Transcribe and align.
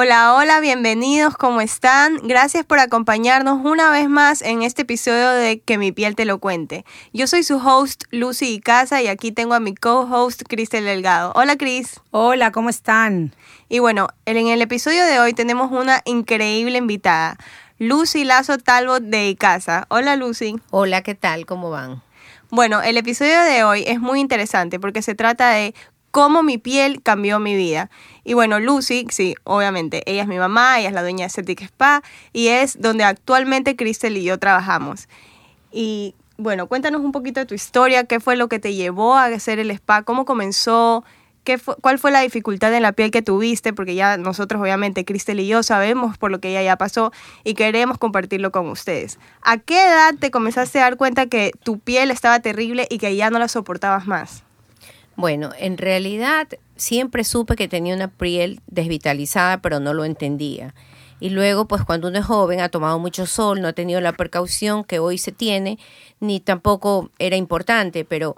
Hola, 0.00 0.34
hola, 0.34 0.60
bienvenidos, 0.60 1.36
¿cómo 1.36 1.60
están? 1.60 2.18
Gracias 2.22 2.64
por 2.64 2.78
acompañarnos 2.78 3.58
una 3.64 3.90
vez 3.90 4.08
más 4.08 4.42
en 4.42 4.62
este 4.62 4.82
episodio 4.82 5.28
de 5.30 5.58
Que 5.58 5.76
mi 5.76 5.90
piel 5.90 6.14
te 6.14 6.24
lo 6.24 6.38
cuente. 6.38 6.84
Yo 7.12 7.26
soy 7.26 7.42
su 7.42 7.56
host 7.56 8.04
Lucy 8.12 8.54
Icaza 8.54 9.02
y 9.02 9.08
aquí 9.08 9.32
tengo 9.32 9.54
a 9.54 9.58
mi 9.58 9.74
co-host 9.74 10.42
Cristel 10.48 10.84
Delgado. 10.84 11.32
Hola 11.34 11.56
Cris. 11.56 12.00
Hola, 12.12 12.52
¿cómo 12.52 12.70
están? 12.70 13.34
Y 13.68 13.80
bueno, 13.80 14.06
en 14.24 14.46
el 14.46 14.62
episodio 14.62 15.04
de 15.04 15.18
hoy 15.18 15.32
tenemos 15.32 15.72
una 15.72 16.00
increíble 16.04 16.78
invitada, 16.78 17.36
Lucy 17.80 18.22
Lazo 18.22 18.56
Talbot 18.56 19.02
de 19.02 19.30
Icaza. 19.30 19.86
Hola 19.88 20.14
Lucy. 20.14 20.60
Hola, 20.70 21.02
¿qué 21.02 21.16
tal? 21.16 21.44
¿Cómo 21.44 21.70
van? 21.70 22.04
Bueno, 22.50 22.82
el 22.82 22.98
episodio 22.98 23.42
de 23.42 23.64
hoy 23.64 23.82
es 23.84 23.98
muy 23.98 24.20
interesante 24.20 24.78
porque 24.78 25.02
se 25.02 25.16
trata 25.16 25.50
de 25.50 25.74
cómo 26.10 26.42
mi 26.42 26.58
piel 26.58 27.02
cambió 27.02 27.38
mi 27.38 27.56
vida. 27.56 27.90
Y 28.24 28.34
bueno, 28.34 28.60
Lucy, 28.60 29.06
sí, 29.10 29.34
obviamente, 29.44 30.02
ella 30.06 30.22
es 30.22 30.28
mi 30.28 30.38
mamá, 30.38 30.78
ella 30.78 30.88
es 30.88 30.94
la 30.94 31.02
dueña 31.02 31.26
de 31.26 31.30
Celtic 31.30 31.62
Spa 31.62 32.02
y 32.32 32.48
es 32.48 32.80
donde 32.80 33.04
actualmente 33.04 33.76
Crystal 33.76 34.16
y 34.16 34.24
yo 34.24 34.38
trabajamos. 34.38 35.08
Y 35.70 36.14
bueno, 36.36 36.66
cuéntanos 36.68 37.00
un 37.00 37.12
poquito 37.12 37.40
de 37.40 37.46
tu 37.46 37.54
historia, 37.54 38.04
qué 38.04 38.20
fue 38.20 38.36
lo 38.36 38.48
que 38.48 38.58
te 38.58 38.74
llevó 38.74 39.14
a 39.16 39.24
hacer 39.24 39.58
el 39.58 39.70
spa, 39.72 40.02
cómo 40.02 40.24
comenzó, 40.24 41.04
qué 41.42 41.58
cuál 41.80 41.98
fue 41.98 42.10
la 42.10 42.20
dificultad 42.20 42.72
en 42.74 42.82
la 42.82 42.92
piel 42.92 43.10
que 43.10 43.22
tuviste, 43.22 43.72
porque 43.72 43.94
ya 43.94 44.16
nosotros 44.18 44.62
obviamente, 44.62 45.04
Cristel 45.04 45.40
y 45.40 45.48
yo 45.48 45.62
sabemos 45.62 46.16
por 46.16 46.30
lo 46.30 46.40
que 46.40 46.50
ella 46.50 46.62
ya 46.62 46.76
pasó 46.76 47.12
y 47.42 47.54
queremos 47.54 47.98
compartirlo 47.98 48.52
con 48.52 48.68
ustedes. 48.68 49.18
¿A 49.42 49.58
qué 49.58 49.80
edad 49.80 50.14
te 50.18 50.30
comenzaste 50.30 50.78
a 50.78 50.82
dar 50.82 50.96
cuenta 50.96 51.26
que 51.26 51.50
tu 51.64 51.80
piel 51.80 52.10
estaba 52.10 52.38
terrible 52.40 52.86
y 52.88 52.98
que 52.98 53.16
ya 53.16 53.30
no 53.30 53.38
la 53.38 53.48
soportabas 53.48 54.06
más? 54.06 54.44
Bueno, 55.18 55.50
en 55.58 55.78
realidad 55.78 56.46
siempre 56.76 57.24
supe 57.24 57.56
que 57.56 57.66
tenía 57.66 57.92
una 57.92 58.06
piel 58.06 58.60
desvitalizada, 58.68 59.60
pero 59.60 59.80
no 59.80 59.92
lo 59.92 60.04
entendía. 60.04 60.76
Y 61.18 61.30
luego, 61.30 61.66
pues 61.66 61.82
cuando 61.82 62.06
uno 62.06 62.20
es 62.20 62.24
joven, 62.24 62.60
ha 62.60 62.68
tomado 62.68 63.00
mucho 63.00 63.26
sol, 63.26 63.60
no 63.60 63.66
ha 63.66 63.72
tenido 63.72 64.00
la 64.00 64.12
precaución 64.12 64.84
que 64.84 65.00
hoy 65.00 65.18
se 65.18 65.32
tiene, 65.32 65.80
ni 66.20 66.38
tampoco 66.38 67.10
era 67.18 67.34
importante, 67.34 68.04
pero 68.04 68.36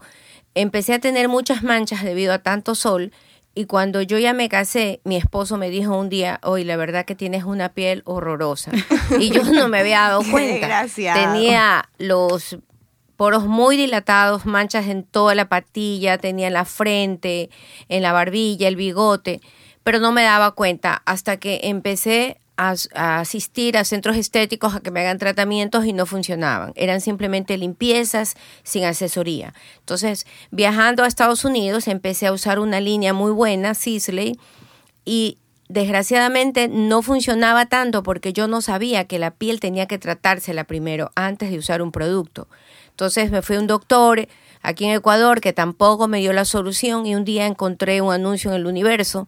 empecé 0.54 0.94
a 0.94 1.00
tener 1.00 1.28
muchas 1.28 1.62
manchas 1.62 2.02
debido 2.02 2.32
a 2.32 2.38
tanto 2.38 2.74
sol. 2.74 3.12
Y 3.54 3.66
cuando 3.66 4.00
yo 4.00 4.16
ya 4.16 4.32
me 4.32 4.48
casé, 4.48 5.02
mi 5.04 5.16
esposo 5.16 5.58
me 5.58 5.68
dijo 5.68 5.94
un 5.98 6.08
día, 6.08 6.40
hoy 6.42 6.64
la 6.64 6.78
verdad 6.78 7.04
que 7.04 7.14
tienes 7.14 7.44
una 7.44 7.74
piel 7.74 8.00
horrorosa. 8.06 8.72
Y 9.20 9.28
yo 9.28 9.44
no 9.44 9.68
me 9.68 9.80
había 9.80 10.00
dado 10.00 10.22
cuenta. 10.30 10.86
Tenía 11.12 11.90
los 11.98 12.56
poros 13.20 13.44
muy 13.44 13.76
dilatados, 13.76 14.46
manchas 14.46 14.86
en 14.86 15.04
toda 15.04 15.34
la 15.34 15.50
patilla, 15.50 16.16
tenía 16.16 16.46
en 16.46 16.54
la 16.54 16.64
frente, 16.64 17.50
en 17.90 18.02
la 18.02 18.14
barbilla, 18.14 18.66
el 18.66 18.76
bigote, 18.76 19.42
pero 19.84 19.98
no 19.98 20.10
me 20.10 20.22
daba 20.22 20.52
cuenta 20.52 21.02
hasta 21.04 21.36
que 21.36 21.60
empecé 21.64 22.40
a, 22.56 22.72
asistir 22.94 23.76
a 23.76 23.84
centros 23.84 24.16
estéticos 24.16 24.74
a 24.74 24.80
que 24.80 24.90
me 24.90 25.00
hagan 25.00 25.18
tratamientos 25.18 25.84
y 25.84 25.92
no 25.92 26.06
funcionaban. 26.06 26.72
Eran 26.76 27.02
simplemente 27.02 27.58
limpiezas 27.58 28.36
sin 28.62 28.86
asesoría. 28.86 29.52
Entonces, 29.80 30.26
viajando 30.50 31.04
a 31.04 31.06
Estados 31.06 31.44
Unidos, 31.44 31.88
empecé 31.88 32.26
a 32.26 32.32
usar 32.32 32.58
una 32.58 32.80
línea 32.80 33.12
muy 33.12 33.32
buena, 33.32 33.74
Sisley, 33.74 34.38
y 35.04 35.36
desgraciadamente 35.68 36.68
no 36.68 37.02
funcionaba 37.02 37.66
tanto 37.66 38.02
porque 38.02 38.32
yo 38.32 38.48
no 38.48 38.62
sabía 38.62 39.04
que 39.04 39.18
la 39.18 39.30
piel 39.30 39.60
tenía 39.60 39.84
que 39.84 39.98
tratársela 39.98 40.64
primero 40.64 41.10
antes 41.16 41.50
de 41.50 41.58
usar 41.58 41.82
un 41.82 41.92
producto. 41.92 42.48
Entonces 42.90 43.30
me 43.30 43.42
fui 43.42 43.56
a 43.56 43.60
un 43.60 43.66
doctor 43.66 44.28
aquí 44.62 44.84
en 44.84 44.92
Ecuador 44.92 45.40
que 45.40 45.52
tampoco 45.52 46.08
me 46.08 46.18
dio 46.18 46.32
la 46.32 46.44
solución 46.44 47.06
y 47.06 47.14
un 47.14 47.24
día 47.24 47.46
encontré 47.46 48.00
un 48.00 48.12
anuncio 48.12 48.50
en 48.50 48.56
el 48.56 48.66
universo 48.66 49.26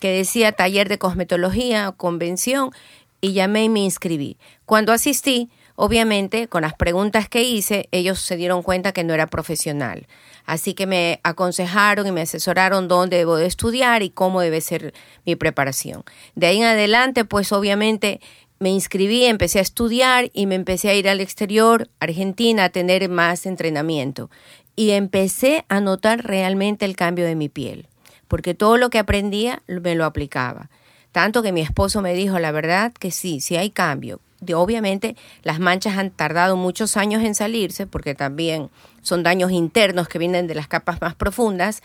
que 0.00 0.10
decía 0.10 0.52
taller 0.52 0.88
de 0.88 0.98
cosmetología, 0.98 1.92
convención 1.92 2.70
y 3.20 3.32
llamé 3.34 3.64
y 3.64 3.68
me 3.68 3.80
inscribí. 3.80 4.38
Cuando 4.64 4.92
asistí, 4.92 5.50
obviamente, 5.76 6.48
con 6.48 6.62
las 6.62 6.74
preguntas 6.74 7.28
que 7.28 7.42
hice, 7.42 7.88
ellos 7.92 8.18
se 8.18 8.36
dieron 8.36 8.62
cuenta 8.62 8.92
que 8.92 9.04
no 9.04 9.14
era 9.14 9.26
profesional. 9.26 10.06
Así 10.46 10.74
que 10.74 10.86
me 10.86 11.20
aconsejaron 11.22 12.06
y 12.06 12.12
me 12.12 12.22
asesoraron 12.22 12.88
dónde 12.88 13.18
debo 13.18 13.36
de 13.36 13.46
estudiar 13.46 14.02
y 14.02 14.10
cómo 14.10 14.40
debe 14.40 14.60
ser 14.60 14.94
mi 15.26 15.36
preparación. 15.36 16.02
De 16.34 16.46
ahí 16.46 16.56
en 16.58 16.64
adelante, 16.64 17.24
pues 17.24 17.52
obviamente 17.52 18.20
me 18.60 18.68
inscribí, 18.68 19.24
empecé 19.24 19.58
a 19.58 19.62
estudiar 19.62 20.30
y 20.34 20.44
me 20.44 20.54
empecé 20.54 20.90
a 20.90 20.94
ir 20.94 21.08
al 21.08 21.22
exterior, 21.22 21.88
Argentina, 21.98 22.64
a 22.64 22.68
tener 22.68 23.08
más 23.08 23.46
entrenamiento. 23.46 24.30
Y 24.76 24.90
empecé 24.90 25.64
a 25.68 25.80
notar 25.80 26.26
realmente 26.26 26.84
el 26.84 26.94
cambio 26.94 27.24
de 27.24 27.34
mi 27.34 27.48
piel, 27.48 27.86
porque 28.28 28.54
todo 28.54 28.76
lo 28.76 28.90
que 28.90 28.98
aprendía 28.98 29.62
me 29.66 29.94
lo 29.94 30.04
aplicaba. 30.04 30.68
Tanto 31.10 31.42
que 31.42 31.52
mi 31.52 31.62
esposo 31.62 32.02
me 32.02 32.12
dijo, 32.12 32.38
la 32.38 32.52
verdad 32.52 32.92
que 32.92 33.10
sí, 33.10 33.40
sí 33.40 33.56
hay 33.56 33.70
cambio. 33.70 34.20
De, 34.40 34.54
obviamente 34.54 35.16
las 35.42 35.58
manchas 35.58 35.96
han 35.96 36.10
tardado 36.10 36.56
muchos 36.56 36.98
años 36.98 37.24
en 37.24 37.34
salirse, 37.34 37.86
porque 37.86 38.14
también 38.14 38.68
son 39.00 39.22
daños 39.22 39.52
internos 39.52 40.06
que 40.06 40.18
vienen 40.18 40.46
de 40.46 40.54
las 40.54 40.68
capas 40.68 41.00
más 41.00 41.14
profundas, 41.14 41.82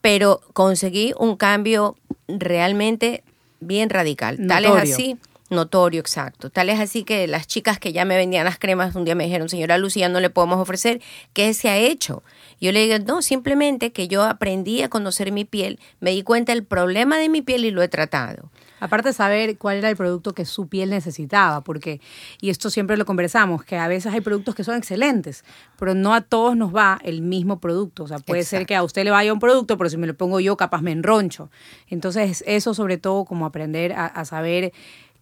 pero 0.00 0.40
conseguí 0.54 1.12
un 1.18 1.36
cambio 1.36 1.94
realmente 2.26 3.22
bien 3.60 3.90
radical. 3.90 4.38
Tal 4.46 4.64
es 4.64 4.92
así 4.92 5.18
Notorio, 5.50 6.00
exacto. 6.00 6.50
Tal 6.50 6.68
es 6.70 6.80
así 6.80 7.04
que 7.04 7.26
las 7.26 7.46
chicas 7.46 7.78
que 7.78 7.92
ya 7.92 8.04
me 8.04 8.16
vendían 8.16 8.44
las 8.44 8.58
cremas 8.58 8.94
un 8.94 9.04
día 9.04 9.14
me 9.14 9.24
dijeron, 9.24 9.48
señora 9.48 9.78
Lucía, 9.78 10.08
no 10.08 10.20
le 10.20 10.30
podemos 10.30 10.58
ofrecer. 10.58 11.00
¿Qué 11.32 11.54
se 11.54 11.68
ha 11.68 11.76
hecho? 11.76 12.22
Yo 12.60 12.72
le 12.72 12.86
digo, 12.86 13.04
no, 13.06 13.22
simplemente 13.22 13.92
que 13.92 14.08
yo 14.08 14.24
aprendí 14.24 14.82
a 14.82 14.88
conocer 14.88 15.30
mi 15.30 15.44
piel, 15.44 15.78
me 16.00 16.10
di 16.10 16.22
cuenta 16.22 16.52
del 16.52 16.64
problema 16.64 17.18
de 17.18 17.28
mi 17.28 17.42
piel 17.42 17.64
y 17.64 17.70
lo 17.70 17.82
he 17.82 17.88
tratado. 17.88 18.50
Aparte 18.78 19.08
de 19.08 19.12
saber 19.14 19.56
cuál 19.56 19.78
era 19.78 19.88
el 19.88 19.96
producto 19.96 20.34
que 20.34 20.44
su 20.44 20.68
piel 20.68 20.90
necesitaba, 20.90 21.62
porque, 21.62 22.00
y 22.40 22.50
esto 22.50 22.68
siempre 22.68 22.98
lo 22.98 23.06
conversamos, 23.06 23.64
que 23.64 23.76
a 23.76 23.88
veces 23.88 24.12
hay 24.12 24.20
productos 24.20 24.54
que 24.54 24.64
son 24.64 24.76
excelentes, 24.76 25.44
pero 25.78 25.94
no 25.94 26.12
a 26.12 26.20
todos 26.20 26.56
nos 26.56 26.74
va 26.74 26.98
el 27.02 27.22
mismo 27.22 27.58
producto. 27.58 28.04
O 28.04 28.08
sea, 28.08 28.18
puede 28.18 28.44
ser 28.44 28.66
que 28.66 28.76
a 28.76 28.82
usted 28.82 29.04
le 29.04 29.10
vaya 29.10 29.32
un 29.32 29.38
producto, 29.38 29.78
pero 29.78 29.88
si 29.88 29.96
me 29.96 30.06
lo 30.06 30.14
pongo 30.14 30.40
yo, 30.40 30.58
capaz 30.58 30.82
me 30.82 30.92
enroncho. 30.92 31.50
Entonces, 31.88 32.44
eso 32.46 32.74
sobre 32.74 32.98
todo 32.98 33.24
como 33.24 33.46
aprender 33.46 33.94
a, 33.94 34.06
a 34.06 34.24
saber 34.26 34.72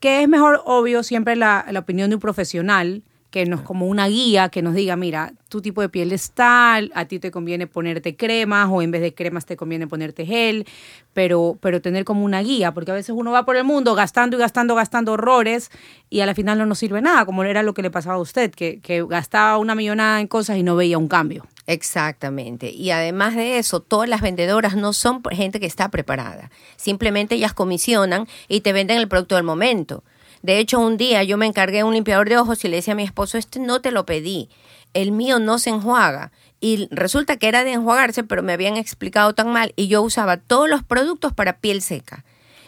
que 0.04 0.22
es 0.22 0.28
mejor, 0.28 0.60
obvio, 0.66 1.02
siempre 1.02 1.34
la, 1.34 1.64
la 1.70 1.80
opinión 1.80 2.10
de 2.10 2.16
un 2.16 2.20
profesional 2.20 3.02
que 3.30 3.46
nos 3.46 3.62
como 3.62 3.86
una 3.86 4.06
guía 4.06 4.50
que 4.50 4.60
nos 4.60 4.74
diga, 4.74 4.96
mira, 4.96 5.32
tu 5.48 5.62
tipo 5.62 5.80
de 5.80 5.88
piel 5.88 6.12
es 6.12 6.32
tal, 6.32 6.92
a 6.94 7.06
ti 7.06 7.18
te 7.18 7.30
conviene 7.30 7.66
ponerte 7.66 8.14
cremas 8.14 8.68
o 8.70 8.82
en 8.82 8.90
vez 8.90 9.00
de 9.00 9.14
cremas 9.14 9.46
te 9.46 9.56
conviene 9.56 9.86
ponerte 9.86 10.26
gel, 10.26 10.66
pero, 11.14 11.56
pero 11.58 11.80
tener 11.80 12.04
como 12.04 12.22
una 12.22 12.42
guía, 12.42 12.74
porque 12.74 12.90
a 12.90 12.94
veces 12.94 13.14
uno 13.16 13.30
va 13.30 13.46
por 13.46 13.56
el 13.56 13.64
mundo 13.64 13.94
gastando 13.94 14.36
y 14.36 14.40
gastando, 14.40 14.74
gastando 14.74 15.12
horrores 15.12 15.70
y 16.10 16.20
a 16.20 16.26
la 16.26 16.34
final 16.34 16.58
no 16.58 16.66
nos 16.66 16.80
sirve 16.80 17.00
nada, 17.00 17.24
como 17.24 17.42
era 17.42 17.62
lo 17.62 17.72
que 17.72 17.80
le 17.80 17.90
pasaba 17.90 18.16
a 18.16 18.20
usted, 18.20 18.50
que, 18.50 18.80
que 18.80 19.02
gastaba 19.06 19.56
una 19.56 19.74
millonada 19.74 20.20
en 20.20 20.26
cosas 20.26 20.58
y 20.58 20.62
no 20.62 20.76
veía 20.76 20.98
un 20.98 21.08
cambio. 21.08 21.46
Exactamente. 21.66 22.70
Y 22.70 22.90
además 22.90 23.34
de 23.34 23.58
eso, 23.58 23.80
todas 23.80 24.08
las 24.08 24.20
vendedoras 24.20 24.76
no 24.76 24.92
son 24.92 25.22
gente 25.32 25.60
que 25.60 25.66
está 25.66 25.90
preparada. 25.90 26.50
Simplemente 26.76 27.36
ellas 27.36 27.54
comisionan 27.54 28.28
y 28.48 28.60
te 28.60 28.72
venden 28.72 28.98
el 28.98 29.08
producto 29.08 29.36
del 29.36 29.44
momento. 29.44 30.04
De 30.42 30.58
hecho, 30.58 30.78
un 30.78 30.98
día 30.98 31.22
yo 31.22 31.38
me 31.38 31.46
encargué 31.46 31.78
de 31.78 31.84
un 31.84 31.94
limpiador 31.94 32.28
de 32.28 32.36
ojos 32.36 32.62
y 32.64 32.68
le 32.68 32.76
decía 32.76 32.92
a 32.92 32.96
mi 32.96 33.02
esposo, 33.02 33.38
este 33.38 33.60
no 33.60 33.80
te 33.80 33.90
lo 33.90 34.04
pedí, 34.04 34.50
el 34.92 35.10
mío 35.10 35.38
no 35.38 35.58
se 35.58 35.70
enjuaga. 35.70 36.32
Y 36.60 36.86
resulta 36.90 37.38
que 37.38 37.48
era 37.48 37.64
de 37.64 37.72
enjuagarse, 37.72 38.24
pero 38.24 38.42
me 38.42 38.52
habían 38.52 38.76
explicado 38.76 39.34
tan 39.34 39.50
mal 39.50 39.72
y 39.74 39.88
yo 39.88 40.02
usaba 40.02 40.36
todos 40.36 40.68
los 40.68 40.82
productos 40.82 41.32
para 41.32 41.58
piel 41.60 41.80
seca. 41.80 42.24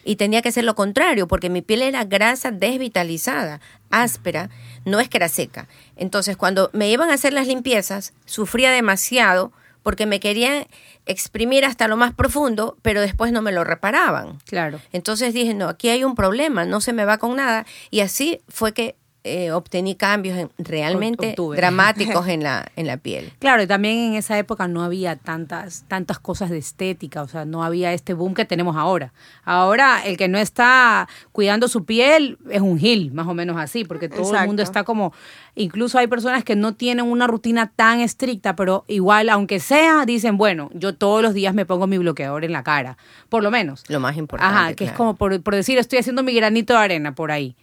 Y 0.06 0.16
tenía 0.16 0.40
que 0.40 0.52
ser 0.52 0.64
lo 0.64 0.76
contrario, 0.76 1.26
porque 1.26 1.50
mi 1.50 1.62
piel 1.62 1.82
era 1.82 2.04
grasa 2.04 2.52
desvitalizada, 2.52 3.60
áspera, 3.90 4.50
no 4.84 5.00
es 5.00 5.08
que 5.08 5.16
era 5.16 5.28
seca. 5.28 5.66
Entonces, 5.96 6.36
cuando 6.36 6.70
me 6.72 6.88
iban 6.88 7.10
a 7.10 7.14
hacer 7.14 7.32
las 7.32 7.48
limpiezas, 7.48 8.14
sufría 8.24 8.70
demasiado 8.70 9.52
porque 9.82 10.06
me 10.06 10.20
querían 10.20 10.66
exprimir 11.06 11.64
hasta 11.64 11.88
lo 11.88 11.96
más 11.96 12.14
profundo, 12.14 12.76
pero 12.82 13.00
después 13.00 13.32
no 13.32 13.42
me 13.42 13.52
lo 13.52 13.64
reparaban. 13.64 14.38
Claro. 14.46 14.80
Entonces 14.92 15.34
dije, 15.34 15.54
no, 15.54 15.68
aquí 15.68 15.88
hay 15.88 16.04
un 16.04 16.14
problema, 16.14 16.64
no 16.64 16.80
se 16.80 16.92
me 16.92 17.04
va 17.04 17.18
con 17.18 17.36
nada. 17.36 17.66
Y 17.90 18.00
así 18.00 18.40
fue 18.48 18.72
que 18.72 18.96
eh, 19.26 19.52
obtení 19.52 19.94
cambios 19.94 20.38
en- 20.38 20.50
realmente 20.58 21.30
Obtuve. 21.30 21.56
dramáticos 21.56 22.26
en 22.28 22.42
la, 22.42 22.70
en 22.76 22.86
la 22.86 22.96
piel. 22.96 23.32
Claro, 23.38 23.62
y 23.62 23.66
también 23.66 23.98
en 23.98 24.14
esa 24.14 24.38
época 24.38 24.68
no 24.68 24.82
había 24.82 25.16
tantas, 25.16 25.84
tantas 25.88 26.18
cosas 26.18 26.50
de 26.50 26.58
estética, 26.58 27.22
o 27.22 27.28
sea, 27.28 27.44
no 27.44 27.62
había 27.64 27.92
este 27.92 28.14
boom 28.14 28.34
que 28.34 28.44
tenemos 28.44 28.76
ahora. 28.76 29.12
Ahora, 29.44 30.00
el 30.04 30.16
que 30.16 30.28
no 30.28 30.38
está 30.38 31.08
cuidando 31.32 31.68
su 31.68 31.84
piel 31.84 32.38
es 32.50 32.60
un 32.60 32.78
gil, 32.78 33.12
más 33.12 33.26
o 33.26 33.34
menos 33.34 33.56
así, 33.56 33.84
porque 33.84 34.08
todo 34.08 34.34
el 34.36 34.46
mundo 34.46 34.62
está 34.62 34.84
como, 34.84 35.12
incluso 35.54 35.98
hay 35.98 36.06
personas 36.06 36.44
que 36.44 36.56
no 36.56 36.74
tienen 36.74 37.06
una 37.06 37.26
rutina 37.26 37.72
tan 37.74 38.00
estricta, 38.00 38.56
pero 38.56 38.84
igual, 38.88 39.28
aunque 39.28 39.60
sea, 39.60 40.04
dicen, 40.06 40.36
bueno, 40.36 40.70
yo 40.74 40.94
todos 40.94 41.22
los 41.22 41.34
días 41.34 41.54
me 41.54 41.66
pongo 41.66 41.86
mi 41.86 41.98
bloqueador 41.98 42.44
en 42.44 42.52
la 42.52 42.62
cara, 42.62 42.96
por 43.28 43.42
lo 43.42 43.50
menos. 43.50 43.84
Lo 43.88 44.00
más 44.00 44.16
importante. 44.16 44.54
Ajá, 44.56 44.74
que 44.74 44.84
es 44.84 44.92
como 44.92 45.16
por, 45.16 45.40
por 45.42 45.54
decir, 45.54 45.78
estoy 45.78 45.98
haciendo 45.98 46.22
mi 46.22 46.34
granito 46.34 46.72
de 46.74 46.78
arena 46.80 47.14
por 47.14 47.30
ahí. 47.30 47.56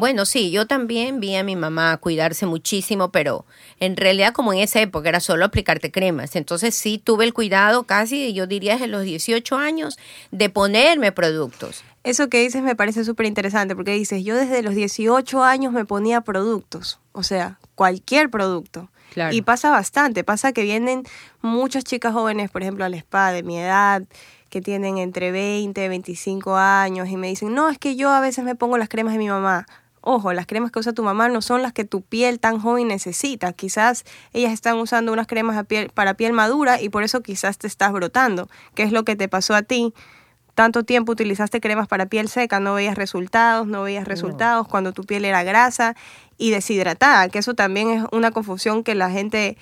Bueno, 0.00 0.24
sí, 0.24 0.50
yo 0.50 0.66
también 0.66 1.20
vi 1.20 1.36
a 1.36 1.44
mi 1.44 1.56
mamá 1.56 1.98
cuidarse 1.98 2.46
muchísimo, 2.46 3.10
pero 3.10 3.44
en 3.80 3.98
realidad 3.98 4.32
como 4.32 4.54
en 4.54 4.60
esa 4.60 4.80
época 4.80 5.10
era 5.10 5.20
solo 5.20 5.44
aplicarte 5.44 5.92
cremas. 5.92 6.36
Entonces 6.36 6.74
sí 6.74 6.96
tuve 6.96 7.26
el 7.26 7.34
cuidado 7.34 7.82
casi, 7.82 8.32
yo 8.32 8.46
diría, 8.46 8.72
desde 8.72 8.86
los 8.86 9.02
18 9.02 9.58
años 9.58 9.98
de 10.30 10.48
ponerme 10.48 11.12
productos. 11.12 11.84
Eso 12.02 12.30
que 12.30 12.40
dices 12.40 12.62
me 12.62 12.74
parece 12.74 13.04
súper 13.04 13.26
interesante 13.26 13.76
porque 13.76 13.92
dices, 13.92 14.24
yo 14.24 14.36
desde 14.36 14.62
los 14.62 14.74
18 14.74 15.44
años 15.44 15.70
me 15.70 15.84
ponía 15.84 16.22
productos, 16.22 16.98
o 17.12 17.22
sea, 17.22 17.58
cualquier 17.74 18.30
producto. 18.30 18.88
Claro. 19.12 19.36
Y 19.36 19.42
pasa 19.42 19.70
bastante, 19.70 20.24
pasa 20.24 20.52
que 20.52 20.62
vienen 20.62 21.02
muchas 21.42 21.84
chicas 21.84 22.14
jóvenes, 22.14 22.50
por 22.50 22.62
ejemplo, 22.62 22.86
al 22.86 22.94
spa 22.94 23.32
de 23.32 23.42
mi 23.42 23.58
edad, 23.58 24.02
que 24.48 24.62
tienen 24.62 24.96
entre 24.96 25.30
20 25.30 25.84
y 25.84 25.88
25 25.88 26.56
años 26.56 27.08
y 27.10 27.18
me 27.18 27.28
dicen, 27.28 27.54
no, 27.54 27.68
es 27.68 27.78
que 27.78 27.96
yo 27.96 28.10
a 28.10 28.20
veces 28.20 28.44
me 28.44 28.54
pongo 28.54 28.78
las 28.78 28.88
cremas 28.88 29.12
de 29.12 29.18
mi 29.18 29.28
mamá. 29.28 29.66
Ojo, 30.02 30.32
las 30.32 30.46
cremas 30.46 30.70
que 30.70 30.78
usa 30.78 30.92
tu 30.92 31.02
mamá 31.02 31.28
no 31.28 31.42
son 31.42 31.62
las 31.62 31.72
que 31.72 31.84
tu 31.84 32.00
piel 32.02 32.40
tan 32.40 32.58
joven 32.58 32.88
necesita. 32.88 33.52
Quizás 33.52 34.04
ellas 34.32 34.52
están 34.52 34.78
usando 34.78 35.12
unas 35.12 35.26
cremas 35.26 35.56
a 35.58 35.64
piel- 35.64 35.90
para 35.92 36.14
piel 36.14 36.32
madura 36.32 36.80
y 36.80 36.88
por 36.88 37.02
eso 37.02 37.22
quizás 37.22 37.58
te 37.58 37.66
estás 37.66 37.92
brotando. 37.92 38.48
¿Qué 38.74 38.82
es 38.82 38.92
lo 38.92 39.04
que 39.04 39.14
te 39.16 39.28
pasó 39.28 39.54
a 39.54 39.62
ti? 39.62 39.92
Tanto 40.54 40.84
tiempo 40.84 41.12
utilizaste 41.12 41.60
cremas 41.60 41.86
para 41.86 42.06
piel 42.06 42.28
seca, 42.28 42.60
no 42.60 42.74
veías 42.74 42.96
resultados, 42.96 43.66
no 43.66 43.82
veías 43.82 44.06
resultados 44.06 44.66
cuando 44.68 44.92
tu 44.92 45.04
piel 45.04 45.24
era 45.24 45.42
grasa 45.42 45.94
y 46.38 46.50
deshidratada, 46.50 47.28
que 47.28 47.38
eso 47.38 47.54
también 47.54 47.90
es 47.90 48.04
una 48.12 48.30
confusión 48.30 48.82
que 48.82 48.94
la 48.94 49.10
gente 49.10 49.56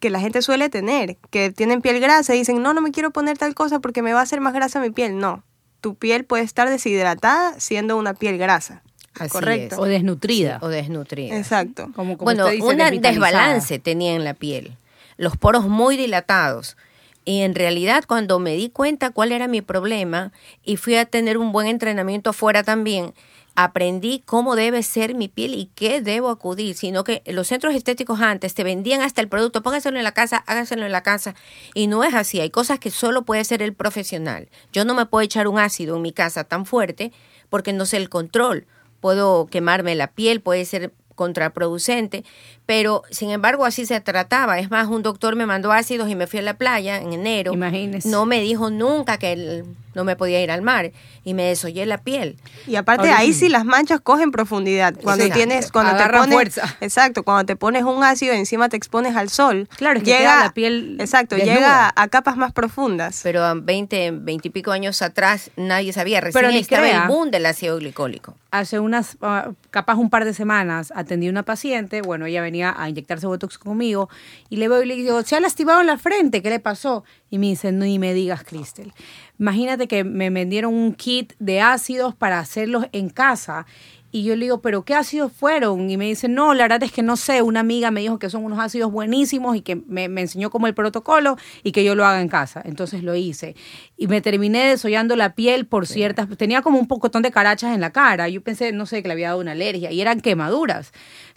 que 0.00 0.10
la 0.10 0.20
gente 0.20 0.42
suele 0.42 0.68
tener, 0.68 1.16
que 1.30 1.50
tienen 1.50 1.80
piel 1.80 1.98
grasa 1.98 2.34
y 2.34 2.38
dicen, 2.38 2.62
no, 2.62 2.74
no 2.74 2.82
me 2.82 2.90
quiero 2.90 3.10
poner 3.10 3.38
tal 3.38 3.54
cosa 3.54 3.80
porque 3.80 4.02
me 4.02 4.12
va 4.12 4.20
a 4.20 4.22
hacer 4.24 4.40
más 4.40 4.52
grasa 4.52 4.78
mi 4.80 4.90
piel. 4.90 5.18
No, 5.18 5.44
tu 5.80 5.94
piel 5.94 6.24
puede 6.26 6.42
estar 6.42 6.68
deshidratada 6.68 7.58
siendo 7.58 7.96
una 7.96 8.12
piel 8.12 8.36
grasa. 8.36 8.82
Así 9.18 9.30
Correcto. 9.30 9.76
es. 9.76 9.80
O 9.80 9.84
desnutrida. 9.84 10.58
O 10.62 10.68
desnutrida. 10.68 11.36
Exacto. 11.36 11.90
Como, 11.94 12.18
como 12.18 12.24
bueno, 12.24 12.46
un 12.46 12.76
desbalance 13.00 13.78
tenía 13.78 14.14
en 14.14 14.24
la 14.24 14.34
piel, 14.34 14.76
los 15.16 15.36
poros 15.36 15.68
muy 15.68 15.96
dilatados. 15.96 16.76
Y 17.24 17.40
en 17.40 17.54
realidad 17.54 18.04
cuando 18.06 18.38
me 18.38 18.54
di 18.54 18.68
cuenta 18.68 19.10
cuál 19.10 19.32
era 19.32 19.48
mi 19.48 19.62
problema 19.62 20.32
y 20.62 20.76
fui 20.76 20.96
a 20.96 21.06
tener 21.06 21.38
un 21.38 21.52
buen 21.52 21.66
entrenamiento 21.66 22.30
afuera 22.30 22.62
también, 22.62 23.14
aprendí 23.54 24.22
cómo 24.26 24.56
debe 24.56 24.82
ser 24.82 25.14
mi 25.14 25.28
piel 25.28 25.54
y 25.54 25.70
qué 25.74 26.00
debo 26.00 26.28
acudir, 26.28 26.74
sino 26.74 27.04
que 27.04 27.22
los 27.26 27.46
centros 27.46 27.74
estéticos 27.74 28.20
antes 28.20 28.54
te 28.54 28.64
vendían 28.64 29.00
hasta 29.00 29.20
el 29.20 29.28
producto, 29.28 29.62
póngaselo 29.62 29.96
en 29.96 30.04
la 30.04 30.12
casa, 30.12 30.42
hágaselo 30.46 30.84
en 30.84 30.92
la 30.92 31.02
casa, 31.02 31.34
y 31.72 31.86
no 31.86 32.04
es 32.04 32.14
así, 32.14 32.40
hay 32.40 32.50
cosas 32.50 32.78
que 32.78 32.90
solo 32.90 33.22
puede 33.22 33.40
hacer 33.40 33.62
el 33.62 33.72
profesional. 33.72 34.48
Yo 34.72 34.84
no 34.84 34.94
me 34.94 35.06
puedo 35.06 35.22
echar 35.22 35.46
un 35.48 35.58
ácido 35.58 35.96
en 35.96 36.02
mi 36.02 36.12
casa 36.12 36.44
tan 36.44 36.66
fuerte 36.66 37.12
porque 37.48 37.72
no 37.72 37.86
sé 37.86 37.96
el 37.98 38.08
control, 38.08 38.66
puedo 39.04 39.44
quemarme 39.48 39.94
la 39.96 40.06
piel, 40.06 40.40
puede 40.40 40.64
ser 40.64 40.94
contraproducente, 41.14 42.24
pero 42.66 43.02
sin 43.10 43.30
embargo 43.30 43.64
así 43.64 43.86
se 43.86 44.00
trataba. 44.00 44.58
Es 44.58 44.70
más, 44.70 44.88
un 44.88 45.02
doctor 45.02 45.36
me 45.36 45.46
mandó 45.46 45.72
ácidos 45.72 46.08
y 46.08 46.14
me 46.14 46.26
fui 46.26 46.38
a 46.38 46.42
la 46.42 46.54
playa 46.54 46.98
en 46.98 47.12
enero. 47.12 47.52
Imagínese. 47.52 48.08
No 48.08 48.24
me 48.26 48.40
dijo 48.40 48.70
nunca 48.70 49.18
que 49.18 49.32
él 49.32 49.64
no 49.94 50.02
me 50.02 50.16
podía 50.16 50.42
ir 50.42 50.50
al 50.50 50.60
mar 50.62 50.90
y 51.22 51.34
me 51.34 51.44
desollé 51.44 51.86
la 51.86 51.98
piel. 51.98 52.36
Y 52.66 52.74
aparte 52.74 53.10
ahí 53.10 53.32
sí 53.32 53.48
las 53.48 53.64
manchas 53.64 54.00
cogen 54.00 54.32
profundidad. 54.32 54.92
Cuando 55.00 55.22
Exacto. 55.24 55.38
tienes, 55.46 55.70
cuando 55.70 55.96
te 55.96 56.08
pones, 56.10 56.34
fuerza. 56.34 56.76
exacto, 56.80 57.22
cuando 57.22 57.44
te 57.46 57.54
pones 57.54 57.84
un 57.84 58.02
ácido 58.02 58.34
y 58.34 58.38
encima 58.38 58.68
te 58.68 58.76
expones 58.76 59.14
al 59.14 59.28
sol, 59.28 59.68
Claro, 59.76 59.98
es 59.98 60.04
que 60.04 60.16
queda 60.18 60.40
la 60.40 60.52
piel 60.52 60.96
exacto, 60.98 61.36
desnuda. 61.36 61.54
llega 61.54 61.92
a 61.94 62.08
capas 62.08 62.36
más 62.36 62.52
profundas. 62.52 63.20
Pero 63.22 63.44
a 63.44 63.54
20, 63.54 64.10
20 64.12 64.48
y 64.48 64.50
pico 64.50 64.72
años 64.72 65.00
atrás 65.00 65.50
nadie 65.56 65.92
sabía. 65.92 66.20
Recién 66.20 66.40
Pero 66.42 66.52
ni 66.52 66.58
estaba 66.58 66.82
crea. 66.88 67.02
el 67.02 67.08
boom 67.08 67.30
del 67.30 67.46
ácido 67.46 67.76
glicólico. 67.78 68.34
hace 68.50 68.80
unas, 68.80 69.16
ah, 69.22 69.50
capaz 69.70 69.94
un 69.94 70.10
par 70.10 70.24
de 70.24 70.34
semanas, 70.34 70.92
atendí 70.96 71.28
a 71.28 71.30
una 71.30 71.42
paciente, 71.44 72.02
bueno, 72.02 72.26
ella 72.26 72.42
venía 72.42 72.53
a 72.62 72.88
inyectarse 72.88 73.26
Botox 73.26 73.58
conmigo, 73.58 74.08
y 74.48 74.56
le 74.56 74.68
veo 74.68 74.82
y 74.82 74.86
le 74.86 74.96
digo, 74.96 75.22
se 75.22 75.36
ha 75.36 75.40
lastimado 75.40 75.80
en 75.80 75.86
la 75.86 75.98
frente, 75.98 76.42
¿qué 76.42 76.50
le 76.50 76.60
pasó? 76.60 77.04
Y 77.30 77.38
me 77.38 77.46
dice, 77.46 77.72
no, 77.72 77.84
me 77.98 78.14
digas, 78.14 78.44
Cristel. 78.44 78.92
Imagínate 79.38 79.88
que 79.88 80.04
me 80.04 80.30
vendieron 80.30 80.72
un 80.72 80.94
kit 80.94 81.32
de 81.38 81.60
ácidos 81.60 82.14
para 82.14 82.38
hacerlos 82.38 82.86
en 82.92 83.08
casa. 83.08 83.66
Y 84.14 84.22
yo 84.22 84.36
le 84.36 84.44
digo, 84.44 84.60
¿pero 84.60 84.84
qué 84.84 84.94
ácidos 84.94 85.32
fueron? 85.32 85.90
Y 85.90 85.96
me 85.96 86.04
dice, 86.04 86.28
no, 86.28 86.54
la 86.54 86.62
verdad 86.62 86.84
es 86.84 86.92
que 86.92 87.02
no 87.02 87.16
sé. 87.16 87.42
Una 87.42 87.58
amiga 87.58 87.90
me 87.90 88.00
dijo 88.00 88.20
que 88.20 88.30
son 88.30 88.44
unos 88.44 88.60
ácidos 88.60 88.92
buenísimos 88.92 89.56
y 89.56 89.60
que 89.60 89.74
me, 89.74 90.08
me 90.08 90.20
enseñó 90.20 90.50
como 90.50 90.68
el 90.68 90.74
protocolo 90.74 91.36
y 91.64 91.72
que 91.72 91.82
yo 91.82 91.96
lo 91.96 92.06
haga 92.06 92.20
en 92.20 92.28
casa. 92.28 92.62
Entonces 92.64 93.02
lo 93.02 93.16
hice. 93.16 93.56
Y 93.96 94.06
me 94.06 94.20
terminé 94.20 94.68
desollando 94.68 95.16
la 95.16 95.34
piel 95.34 95.66
por 95.66 95.88
ciertas... 95.88 96.28
Tenía 96.36 96.62
como 96.62 96.78
un 96.78 96.86
pocotón 96.86 97.22
de 97.22 97.32
carachas 97.32 97.74
en 97.74 97.80
la 97.80 97.90
cara. 97.90 98.28
Yo 98.28 98.40
pensé, 98.40 98.70
no 98.70 98.86
sé, 98.86 99.02
que 99.02 99.08
le 99.08 99.14
había 99.14 99.30
dado 99.30 99.40
una 99.40 99.50
alergia 99.50 99.90
y 99.90 100.00
eran 100.00 100.20
quemaduras. 100.20 100.92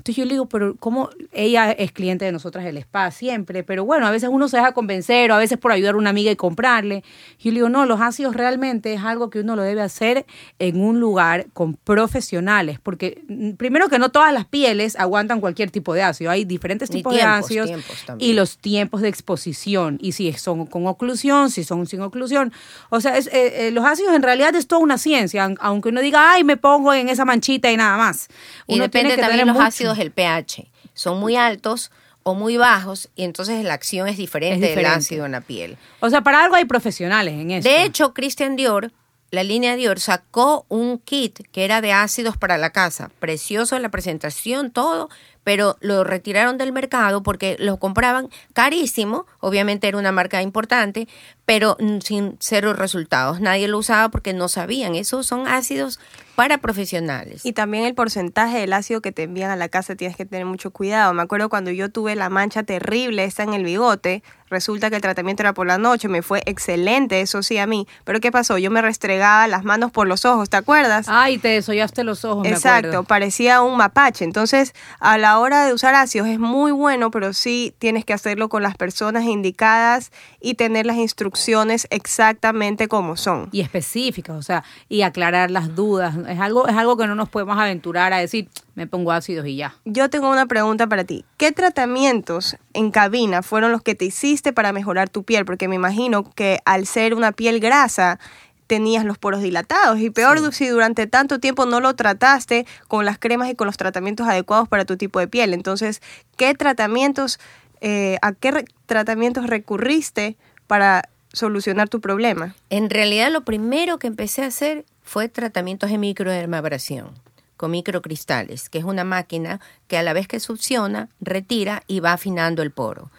Entonces 0.08 0.16
yo 0.16 0.26
le 0.26 0.34
digo, 0.34 0.48
pero 0.48 0.76
¿cómo? 0.78 1.10
Ella 1.32 1.72
es 1.72 1.92
cliente 1.92 2.26
de 2.26 2.32
nosotras 2.32 2.64
del 2.64 2.78
spa 2.78 3.10
siempre, 3.12 3.64
pero 3.64 3.86
bueno, 3.86 4.06
a 4.06 4.12
veces 4.12 4.30
uno 4.32 4.48
se 4.48 4.58
deja 4.58 4.74
convencer 4.74 5.32
o 5.32 5.36
a 5.36 5.40
veces 5.40 5.58
por 5.58 5.72
ayudar 5.72 5.96
a 5.96 5.98
una 5.98 6.12
amiga 6.12 6.32
y 6.32 6.36
comprarle. 6.36 7.04
Yo 7.40 7.52
le 7.52 7.56
digo, 7.56 7.70
no, 7.70 7.86
los 7.86 8.00
ácidos 8.02 8.36
realmente 8.36 8.94
es 8.94 9.02
algo 9.02 9.30
que 9.30 9.40
uno 9.40 9.56
lo 9.56 9.64
debe 9.64 9.82
hacer 9.82 10.26
en 10.60 10.82
un 10.82 11.00
lugar 11.00 11.48
con 11.54 11.74
profesionales, 11.74 12.67
porque 12.82 13.24
mm, 13.28 13.52
primero 13.52 13.88
que 13.90 13.98
no 14.00 14.10
todas 14.10 14.34
las 14.34 14.46
pieles 14.46 14.96
aguantan 14.98 15.40
cualquier 15.40 15.72
tipo 15.72 15.94
de 15.94 16.04
ácido, 16.04 16.30
hay 16.32 16.46
diferentes 16.46 16.90
tipos 16.90 17.14
tiempos, 17.14 17.50
de 17.50 17.60
ácidos 17.62 17.68
tiempos 17.68 17.98
y 18.20 18.34
los 18.34 18.58
tiempos 18.58 19.02
de 19.02 19.08
exposición, 19.10 19.98
y 20.02 20.12
si 20.12 20.32
son 20.34 20.66
con 20.66 20.86
oclusión, 20.88 21.50
si 21.50 21.64
son 21.64 21.86
sin 21.88 22.02
oclusión. 22.02 22.52
O 22.90 23.00
sea, 23.02 23.18
es, 23.18 23.28
eh, 23.28 23.68
eh, 23.68 23.72
los 23.72 23.86
ácidos 23.86 24.14
en 24.16 24.24
realidad 24.24 24.54
es 24.56 24.68
toda 24.68 24.82
una 24.82 24.98
ciencia, 24.98 25.46
aun- 25.46 25.58
aunque 25.62 25.90
uno 25.90 26.02
diga, 26.02 26.32
ay, 26.34 26.44
me 26.44 26.58
pongo 26.58 26.94
en 26.94 27.10
esa 27.10 27.26
manchita 27.26 27.72
y 27.72 27.78
nada 27.78 27.98
más. 27.98 28.28
Y 28.68 28.76
Uno 28.76 28.84
depende 28.84 29.10
tiene 29.10 29.16
que 29.16 29.22
también 29.22 29.40
tener 29.40 29.48
los 29.48 29.56
mucho. 29.56 29.68
ácidos 29.68 29.98
del 29.98 30.12
pH. 30.12 30.68
Son 30.94 31.20
muy 31.20 31.36
altos 31.36 31.92
o 32.24 32.34
muy 32.34 32.58
bajos 32.58 33.10
y 33.16 33.24
entonces 33.24 33.64
la 33.64 33.74
acción 33.74 34.08
es 34.10 34.18
diferente, 34.18 34.56
Es 34.56 34.62
del 34.62 34.70
diferente. 34.72 34.98
ácido 34.98 35.26
en 35.26 35.32
la 35.32 35.42
piel. 35.42 35.78
O 36.02 36.10
sea, 36.10 36.22
para 36.22 36.44
algo 36.44 36.56
hay 36.56 36.66
profesionales 36.66 37.34
en 37.36 37.52
eso. 37.52 37.70
De 37.70 37.84
hecho, 37.84 38.14
Christian 38.14 38.56
Dior, 38.58 38.92
la 39.30 39.44
línea 39.44 39.76
Dior, 39.76 40.00
sacó 40.00 40.66
un 40.70 41.00
kit 41.00 41.40
que 41.52 41.66
era 41.66 41.82
de 41.82 41.92
ácidos 41.92 42.38
para 42.38 42.58
la 42.58 42.70
casa. 42.70 43.12
Precioso 43.20 43.78
la 43.80 43.90
presentación, 43.90 44.72
todo, 44.72 45.10
pero 45.44 45.78
lo 45.82 46.04
retiraron 46.04 46.58
del 46.58 46.72
mercado 46.72 47.24
porque 47.24 47.58
lo 47.60 47.78
compraban 47.78 48.30
carísimo. 48.54 49.26
Obviamente 49.40 49.88
era 49.88 49.98
una 49.98 50.12
marca 50.12 50.42
importante, 50.42 51.08
pero 51.46 51.78
sin 52.02 52.38
cero 52.40 52.74
resultados. 52.74 53.42
Nadie 53.42 53.68
lo 53.68 53.78
usaba 53.78 54.10
porque 54.10 54.34
no 54.34 54.48
sabían. 54.48 54.96
Esos 54.96 55.26
son 55.26 55.48
ácidos 55.48 56.00
para 56.38 56.60
profesionales. 56.60 57.44
Y 57.44 57.54
también 57.54 57.84
el 57.86 57.96
porcentaje 57.96 58.60
del 58.60 58.72
ácido 58.74 59.02
que 59.02 59.12
te 59.12 59.24
envían 59.24 59.50
a 59.50 59.56
la 59.56 59.70
casa 59.70 59.96
tienes 59.96 60.16
que 60.16 60.24
tener 60.24 60.46
mucho 60.46 60.70
cuidado. 60.70 61.12
Me 61.16 61.24
acuerdo 61.24 61.50
cuando 61.50 61.72
yo 61.72 61.90
tuve 61.90 62.16
la 62.16 62.30
mancha 62.30 62.62
terrible 62.62 63.24
esta 63.24 63.42
en 63.42 63.56
el 63.56 63.64
bigote, 63.64 64.22
resulta 64.50 64.90
que 64.90 64.98
el 64.98 65.02
tratamiento 65.02 65.42
era 65.44 65.54
por 65.54 65.68
la 65.68 65.80
noche, 65.80 66.08
me 66.08 66.22
fue 66.22 66.42
excelente, 66.46 67.22
eso 67.22 67.42
sí 67.44 67.58
a 67.58 67.66
mí. 67.66 67.88
Pero 68.04 68.20
¿qué 68.20 68.32
pasó? 68.32 68.60
Yo 68.60 68.72
me 68.72 68.84
restregaba 68.84 69.48
las 69.48 69.64
manos 69.64 69.92
por 69.92 70.08
los 70.08 70.26
ojos, 70.26 70.50
¿te 70.50 70.58
acuerdas? 70.58 71.08
Ay, 71.10 71.40
te 71.40 71.48
desollaste 71.48 72.04
los 72.04 72.24
ojos, 72.24 72.44
me 72.44 72.50
Exacto, 72.50 72.90
acuerdo. 72.90 73.04
parecía 73.06 73.62
un 73.62 73.76
mapache. 73.78 74.24
Entonces, 74.24 74.74
a 75.00 75.18
la 75.18 75.40
hora 75.40 75.66
de 75.66 75.74
usar 75.74 75.96
ácidos 75.96 76.28
es 76.28 76.38
muy 76.38 76.72
bueno, 76.72 77.10
pero 77.10 77.34
sí 77.34 77.74
tienes 77.80 78.06
que 78.06 78.14
hacerlo 78.14 78.48
con 78.48 78.62
las 78.64 78.78
personas 78.78 79.24
indicadas 79.24 80.12
y 80.40 80.54
tener 80.54 80.86
las 80.86 80.98
instrucciones 80.98 81.88
exactamente 81.90 82.88
como 82.88 83.18
son. 83.18 83.50
Y 83.52 83.62
específicas, 83.62 84.36
o 84.38 84.42
sea, 84.44 84.64
y 84.88 85.02
aclarar 85.02 85.52
las 85.52 85.76
dudas. 85.76 86.16
Es 86.28 86.40
algo, 86.40 86.68
es 86.68 86.76
algo 86.76 86.98
que 86.98 87.08
no 87.08 87.16
nos 87.16 87.30
podemos 87.30 87.58
aventurar 87.58 88.14
a 88.14 88.18
decir, 88.18 88.50
me 88.76 88.86
pongo 88.88 89.12
ácidos 89.12 89.48
y 89.48 89.56
ya. 89.56 89.76
Yo 89.86 90.10
tengo 90.10 90.30
una 90.30 90.46
pregunta 90.46 90.88
para 90.88 91.04
ti. 91.04 91.26
¿Qué 91.38 91.52
tratamientos 91.52 92.58
en 92.74 92.92
cabina 92.92 93.42
fueron 93.44 93.72
los 93.72 93.82
que 93.82 93.96
te 93.96 94.06
hiciste 94.06 94.54
para 94.54 94.74
mejorar 94.74 95.10
tu 95.10 95.24
piel? 95.24 95.46
Porque 95.46 95.68
me 95.68 95.76
imagino 95.76 96.24
que 96.34 96.60
al 96.66 96.86
ser 96.86 97.14
una 97.14 97.32
piel 97.32 97.60
grasa 97.60 98.20
tenías 98.68 99.06
los 99.06 99.18
poros 99.18 99.42
dilatados 99.42 100.00
y 100.00 100.10
peor 100.10 100.54
si 100.54 100.68
durante 100.68 101.08
tanto 101.08 101.40
tiempo 101.40 101.66
no 101.66 101.80
lo 101.80 101.96
trataste 101.96 102.66
con 102.90 103.06
las 103.06 103.18
cremas 103.18 103.50
y 103.50 103.56
con 103.56 103.66
los 103.66 103.78
tratamientos 103.78 104.28
adecuados 104.28 104.68
para 104.68 104.84
tu 104.84 104.98
tipo 104.98 105.20
de 105.20 105.28
piel. 105.30 105.54
Entonces, 105.54 106.02
¿qué 106.36 106.54
tratamientos, 106.54 107.40
eh, 107.80 108.18
a 108.22 108.34
qué 108.34 108.52
re- 108.52 108.66
tratamientos 108.86 109.48
recurriste 109.48 110.36
para 110.68 111.08
solucionar 111.32 111.88
tu 111.88 112.02
problema? 112.02 112.56
En 112.70 112.90
realidad 112.90 113.32
lo 113.32 113.46
primero 113.46 114.00
que 114.00 114.08
empecé 114.08 114.44
a 114.44 114.48
hacer 114.48 114.84
fue 115.08 115.30
tratamientos 115.30 115.90
de 115.90 115.98
microdermabrasión, 115.98 117.12
con 117.56 117.72
microcristales, 117.72 118.68
que 118.68 118.78
es 118.78 118.84
una 118.84 119.06
máquina 119.06 119.62
que 119.88 119.98
a 119.98 120.04
la 120.04 120.12
vez 120.12 120.28
que 120.28 120.42
succiona, 120.42 121.08
retira 121.22 121.82
y 121.88 122.02
va 122.02 122.12
afinando 122.12 122.62
el 122.62 122.72
poro. 122.72 123.10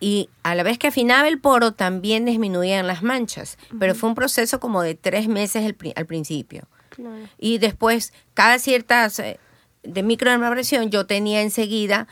Y 0.00 0.30
a 0.42 0.56
la 0.56 0.64
vez 0.64 0.78
que 0.78 0.88
afinaba 0.88 1.28
el 1.28 1.40
poro, 1.40 1.72
también 1.72 2.24
disminuían 2.24 2.88
las 2.88 3.04
manchas, 3.04 3.56
pero 3.78 3.94
fue 3.94 4.08
un 4.08 4.16
proceso 4.16 4.58
como 4.58 4.82
de 4.82 4.96
tres 4.96 5.28
meses 5.28 5.64
al 5.94 6.06
principio. 6.06 6.66
Y 7.38 7.58
después, 7.58 8.12
cada 8.34 8.58
ciertas 8.58 9.20
eh, 9.20 9.38
de 9.84 10.02
microdermabrasión, 10.02 10.90
yo 10.90 11.06
tenía 11.06 11.42
enseguida 11.42 12.08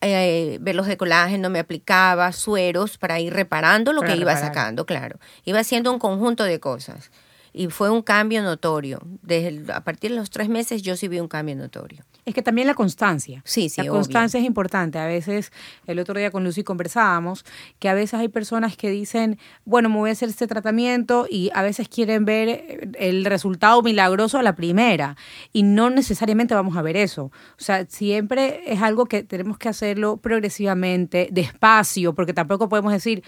eh, 0.00 0.58
velos 0.60 0.88
de 0.88 0.96
colágeno, 0.96 1.48
me 1.48 1.60
aplicaba 1.60 2.32
sueros 2.32 2.98
para 2.98 3.20
ir 3.20 3.32
reparando 3.32 3.92
lo 3.92 4.02
que 4.02 4.16
iba 4.16 4.36
sacando, 4.36 4.84
claro. 4.84 5.20
Iba 5.44 5.60
haciendo 5.60 5.92
un 5.92 6.00
conjunto 6.00 6.42
de 6.42 6.58
cosas 6.58 7.12
y 7.54 7.68
fue 7.68 7.88
un 7.88 8.02
cambio 8.02 8.42
notorio. 8.42 9.00
Desde 9.22 9.72
a 9.72 9.82
partir 9.84 10.10
de 10.10 10.16
los 10.16 10.28
tres 10.28 10.48
meses 10.48 10.82
yo 10.82 10.96
sí 10.96 11.08
vi 11.08 11.20
un 11.20 11.28
cambio 11.28 11.54
notorio. 11.54 12.04
Es 12.26 12.34
que 12.34 12.42
también 12.42 12.66
la 12.66 12.74
constancia. 12.74 13.42
Sí, 13.44 13.68
sí. 13.68 13.82
La 13.82 13.88
constancia 13.88 14.40
es 14.40 14.46
importante. 14.46 14.98
A 14.98 15.06
veces, 15.06 15.52
el 15.86 15.98
otro 15.98 16.18
día 16.18 16.30
con 16.30 16.42
Lucy 16.42 16.64
conversábamos, 16.64 17.44
que 17.78 17.88
a 17.90 17.94
veces 17.94 18.14
hay 18.14 18.28
personas 18.28 18.76
que 18.76 18.88
dicen, 18.88 19.38
bueno, 19.66 19.90
me 19.90 19.96
voy 19.96 20.10
a 20.10 20.12
hacer 20.14 20.30
este 20.30 20.46
tratamiento 20.46 21.26
y 21.30 21.50
a 21.54 21.62
veces 21.62 21.88
quieren 21.88 22.24
ver 22.24 22.88
el 22.98 23.26
resultado 23.26 23.82
milagroso 23.82 24.38
a 24.38 24.42
la 24.42 24.56
primera. 24.56 25.16
Y 25.52 25.64
no 25.64 25.90
necesariamente 25.90 26.54
vamos 26.54 26.78
a 26.78 26.82
ver 26.82 26.96
eso. 26.96 27.24
O 27.24 27.32
sea, 27.58 27.84
siempre 27.86 28.62
es 28.66 28.80
algo 28.80 29.04
que 29.04 29.22
tenemos 29.22 29.58
que 29.58 29.68
hacerlo 29.68 30.16
progresivamente, 30.16 31.28
despacio, 31.30 32.14
porque 32.14 32.32
tampoco 32.32 32.70
podemos 32.70 32.92
decir, 32.92 33.22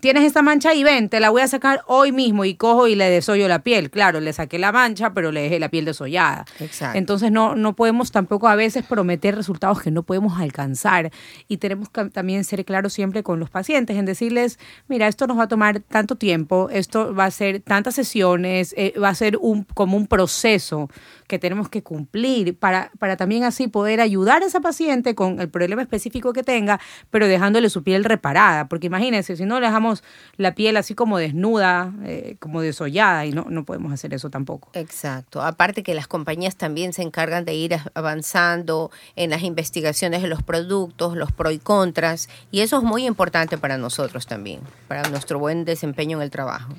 tienes 0.00 0.22
esta 0.22 0.42
mancha 0.42 0.72
y 0.72 0.84
ven, 0.84 1.08
te 1.08 1.18
la 1.18 1.30
voy 1.30 1.42
a 1.42 1.48
sacar 1.48 1.82
hoy 1.88 2.12
mismo 2.12 2.44
y 2.44 2.54
cojo 2.54 2.86
y 2.86 2.94
le 2.94 3.10
desollo 3.10 3.48
la 3.48 3.64
piel. 3.66 3.90
Claro, 3.90 4.20
le 4.20 4.32
saqué 4.32 4.60
la 4.60 4.70
mancha, 4.70 5.12
pero 5.12 5.32
le 5.32 5.42
dejé 5.42 5.58
la 5.58 5.68
piel 5.68 5.84
desollada. 5.84 6.44
Exacto. 6.60 6.96
Entonces 6.96 7.32
no, 7.32 7.56
no 7.56 7.74
podemos 7.74 8.12
tampoco 8.12 8.46
a 8.46 8.54
veces 8.54 8.86
prometer 8.86 9.34
resultados 9.34 9.82
que 9.82 9.90
no 9.90 10.04
podemos 10.04 10.38
alcanzar. 10.40 11.10
Y 11.48 11.56
tenemos 11.56 11.88
que 11.88 12.04
también 12.10 12.44
ser 12.44 12.64
claros 12.64 12.92
siempre 12.92 13.24
con 13.24 13.40
los 13.40 13.50
pacientes 13.50 13.96
en 13.96 14.04
decirles, 14.04 14.60
mira, 14.86 15.08
esto 15.08 15.26
nos 15.26 15.36
va 15.36 15.42
a 15.42 15.48
tomar 15.48 15.80
tanto 15.80 16.14
tiempo, 16.14 16.68
esto 16.70 17.12
va 17.12 17.24
a 17.24 17.30
ser 17.32 17.58
tantas 17.58 17.96
sesiones, 17.96 18.72
eh, 18.76 18.94
va 19.02 19.08
a 19.08 19.14
ser 19.16 19.36
un, 19.40 19.64
como 19.64 19.96
un 19.96 20.06
proceso 20.06 20.88
que 21.26 21.40
tenemos 21.40 21.68
que 21.68 21.82
cumplir 21.82 22.56
para, 22.56 22.92
para 23.00 23.16
también 23.16 23.42
así 23.42 23.66
poder 23.66 24.00
ayudar 24.00 24.44
a 24.44 24.46
esa 24.46 24.60
paciente 24.60 25.16
con 25.16 25.40
el 25.40 25.48
problema 25.48 25.82
específico 25.82 26.32
que 26.32 26.44
tenga, 26.44 26.78
pero 27.10 27.26
dejándole 27.26 27.68
su 27.68 27.82
piel 27.82 28.04
reparada. 28.04 28.68
Porque 28.68 28.86
imagínense, 28.86 29.34
si 29.34 29.44
no 29.44 29.58
le 29.58 29.66
dejamos 29.66 30.04
la 30.36 30.54
piel 30.54 30.76
así 30.76 30.94
como 30.94 31.18
desnuda, 31.18 31.92
eh, 32.04 32.36
como 32.38 32.60
desollada, 32.60 33.26
y 33.26 33.32
no, 33.32 33.55
no 33.56 33.64
podemos 33.64 33.92
hacer 33.92 34.14
eso 34.14 34.30
tampoco. 34.30 34.70
Exacto. 34.74 35.42
Aparte 35.42 35.82
que 35.82 35.94
las 35.94 36.06
compañías 36.06 36.54
también 36.54 36.92
se 36.92 37.02
encargan 37.02 37.44
de 37.44 37.54
ir 37.54 37.76
avanzando 37.94 38.92
en 39.16 39.30
las 39.30 39.42
investigaciones 39.42 40.22
de 40.22 40.28
los 40.28 40.44
productos, 40.44 41.16
los 41.16 41.32
pros 41.32 41.52
y 41.52 41.58
contras, 41.58 42.28
y 42.52 42.60
eso 42.60 42.76
es 42.78 42.84
muy 42.84 43.04
importante 43.06 43.58
para 43.58 43.78
nosotros 43.78 44.26
también, 44.26 44.60
para 44.86 45.08
nuestro 45.08 45.40
buen 45.40 45.64
desempeño 45.64 46.18
en 46.18 46.22
el 46.22 46.30
trabajo. 46.30 46.72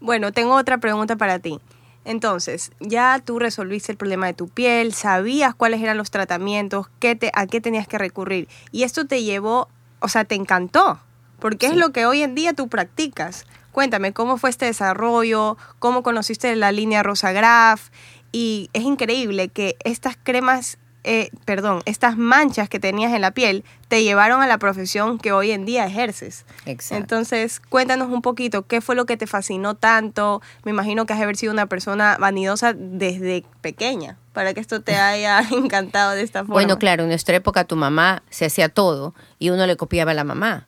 Bueno, 0.00 0.32
tengo 0.32 0.54
otra 0.54 0.78
pregunta 0.78 1.16
para 1.16 1.38
ti. 1.38 1.58
Entonces, 2.04 2.72
ya 2.80 3.20
tú 3.24 3.38
resolviste 3.38 3.92
el 3.92 3.98
problema 3.98 4.26
de 4.26 4.34
tu 4.34 4.48
piel, 4.48 4.92
sabías 4.92 5.54
cuáles 5.54 5.80
eran 5.80 5.96
los 5.96 6.10
tratamientos, 6.10 6.88
qué 6.98 7.14
te, 7.14 7.30
a 7.34 7.46
qué 7.46 7.60
tenías 7.60 7.86
que 7.86 7.98
recurrir. 7.98 8.48
Y 8.72 8.82
esto 8.82 9.06
te 9.06 9.22
llevó, 9.22 9.68
o 10.00 10.08
sea, 10.08 10.24
te 10.24 10.34
encantó, 10.34 10.98
porque 11.38 11.66
es 11.66 11.76
lo 11.76 11.92
que 11.92 12.06
hoy 12.06 12.22
en 12.22 12.34
día 12.34 12.54
tú 12.54 12.68
practicas. 12.68 13.46
Cuéntame, 13.72 14.12
¿cómo 14.12 14.36
fue 14.36 14.50
este 14.50 14.66
desarrollo? 14.66 15.56
¿Cómo 15.78 16.02
conociste 16.02 16.54
la 16.56 16.72
línea 16.72 17.02
Rosa 17.02 17.32
Graf? 17.32 17.88
Y 18.30 18.70
es 18.74 18.82
increíble 18.82 19.48
que 19.48 19.76
estas 19.84 20.16
cremas, 20.22 20.78
eh, 21.04 21.30
perdón, 21.46 21.82
estas 21.86 22.16
manchas 22.16 22.68
que 22.68 22.78
tenías 22.78 23.12
en 23.12 23.22
la 23.22 23.32
piel 23.32 23.64
te 23.88 24.04
llevaron 24.04 24.42
a 24.42 24.46
la 24.46 24.58
profesión 24.58 25.18
que 25.18 25.32
hoy 25.32 25.52
en 25.52 25.64
día 25.64 25.86
ejerces. 25.86 26.44
Exacto. 26.66 27.02
Entonces, 27.02 27.60
cuéntanos 27.60 28.10
un 28.10 28.22
poquito, 28.22 28.66
¿qué 28.66 28.82
fue 28.82 28.94
lo 28.94 29.06
que 29.06 29.16
te 29.16 29.26
fascinó 29.26 29.74
tanto? 29.74 30.42
Me 30.64 30.70
imagino 30.70 31.06
que 31.06 31.14
has 31.14 31.18
de 31.18 31.24
haber 31.24 31.36
sido 31.36 31.52
una 31.52 31.66
persona 31.66 32.16
vanidosa 32.18 32.74
desde 32.74 33.44
pequeña 33.62 34.18
para 34.34 34.52
que 34.52 34.60
esto 34.60 34.80
te 34.82 34.96
haya 34.96 35.40
encantado 35.50 36.12
de 36.12 36.22
esta 36.22 36.40
forma. 36.40 36.54
Bueno, 36.54 36.78
claro, 36.78 37.04
en 37.04 37.08
nuestra 37.08 37.36
época 37.36 37.64
tu 37.64 37.76
mamá 37.76 38.22
se 38.28 38.44
hacía 38.44 38.68
todo 38.68 39.14
y 39.38 39.50
uno 39.50 39.66
le 39.66 39.76
copiaba 39.76 40.12
a 40.12 40.14
la 40.14 40.24
mamá 40.24 40.66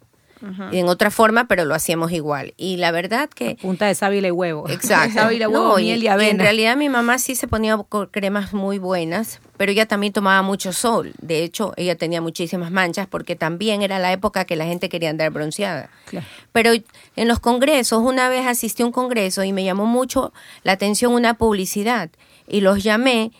en 0.73 0.89
otra 0.89 1.11
forma, 1.11 1.47
pero 1.47 1.65
lo 1.65 1.75
hacíamos 1.75 2.13
igual. 2.13 2.55
Y 2.57 2.77
la 2.77 2.91
verdad 2.91 3.29
que... 3.29 3.57
punta 3.61 3.87
de 3.87 3.95
sábila 3.95 4.29
y 4.29 4.31
huevo. 4.31 4.69
Exacto. 4.69 5.15
sábila, 5.21 5.49
huevo, 5.49 5.77
miel 5.77 6.03
y 6.03 6.09
avena. 6.09 6.31
en 6.31 6.39
realidad 6.39 6.77
mi 6.77 6.89
mamá 6.89 7.19
sí 7.19 7.35
se 7.35 7.49
ponía 7.49 7.79
cremas 8.11 8.53
muy 8.53 8.79
buenas, 8.79 9.41
pero 9.57 9.73
ella 9.73 9.87
también 9.87 10.13
tomaba 10.13 10.43
mucho 10.43 10.73
sol. 10.73 11.13
De 11.21 11.43
hecho, 11.43 11.73
ella 11.77 11.97
tenía 11.97 12.21
muchísimas 12.21 12.71
manchas 12.71 13.07
porque 13.07 13.37
también 13.37 13.83
era 13.83 13.99
la 13.99 14.13
época 14.13 14.45
que 14.45 14.57
la 14.57 14.65
gente 14.65 14.89
quería 14.89 15.11
andar 15.11 15.31
bronceada. 15.31 15.91
Pero 16.53 16.73
en 17.17 17.29
los 17.29 17.41
congresos, 17.41 18.03
una 18.03 18.29
vez 18.29 18.47
asistí 18.47 18.83
a 18.83 18.87
un 18.87 18.93
congreso 18.93 19.45
y 19.45 19.53
me 19.53 19.65
llamó 19.65 19.87
mucho 19.87 20.33
la 20.63 20.73
atención 20.73 21.13
una 21.13 21.35
publicidad 21.35 22.11
y 22.47 22.61
los 22.61 22.83
llamé 22.83 23.33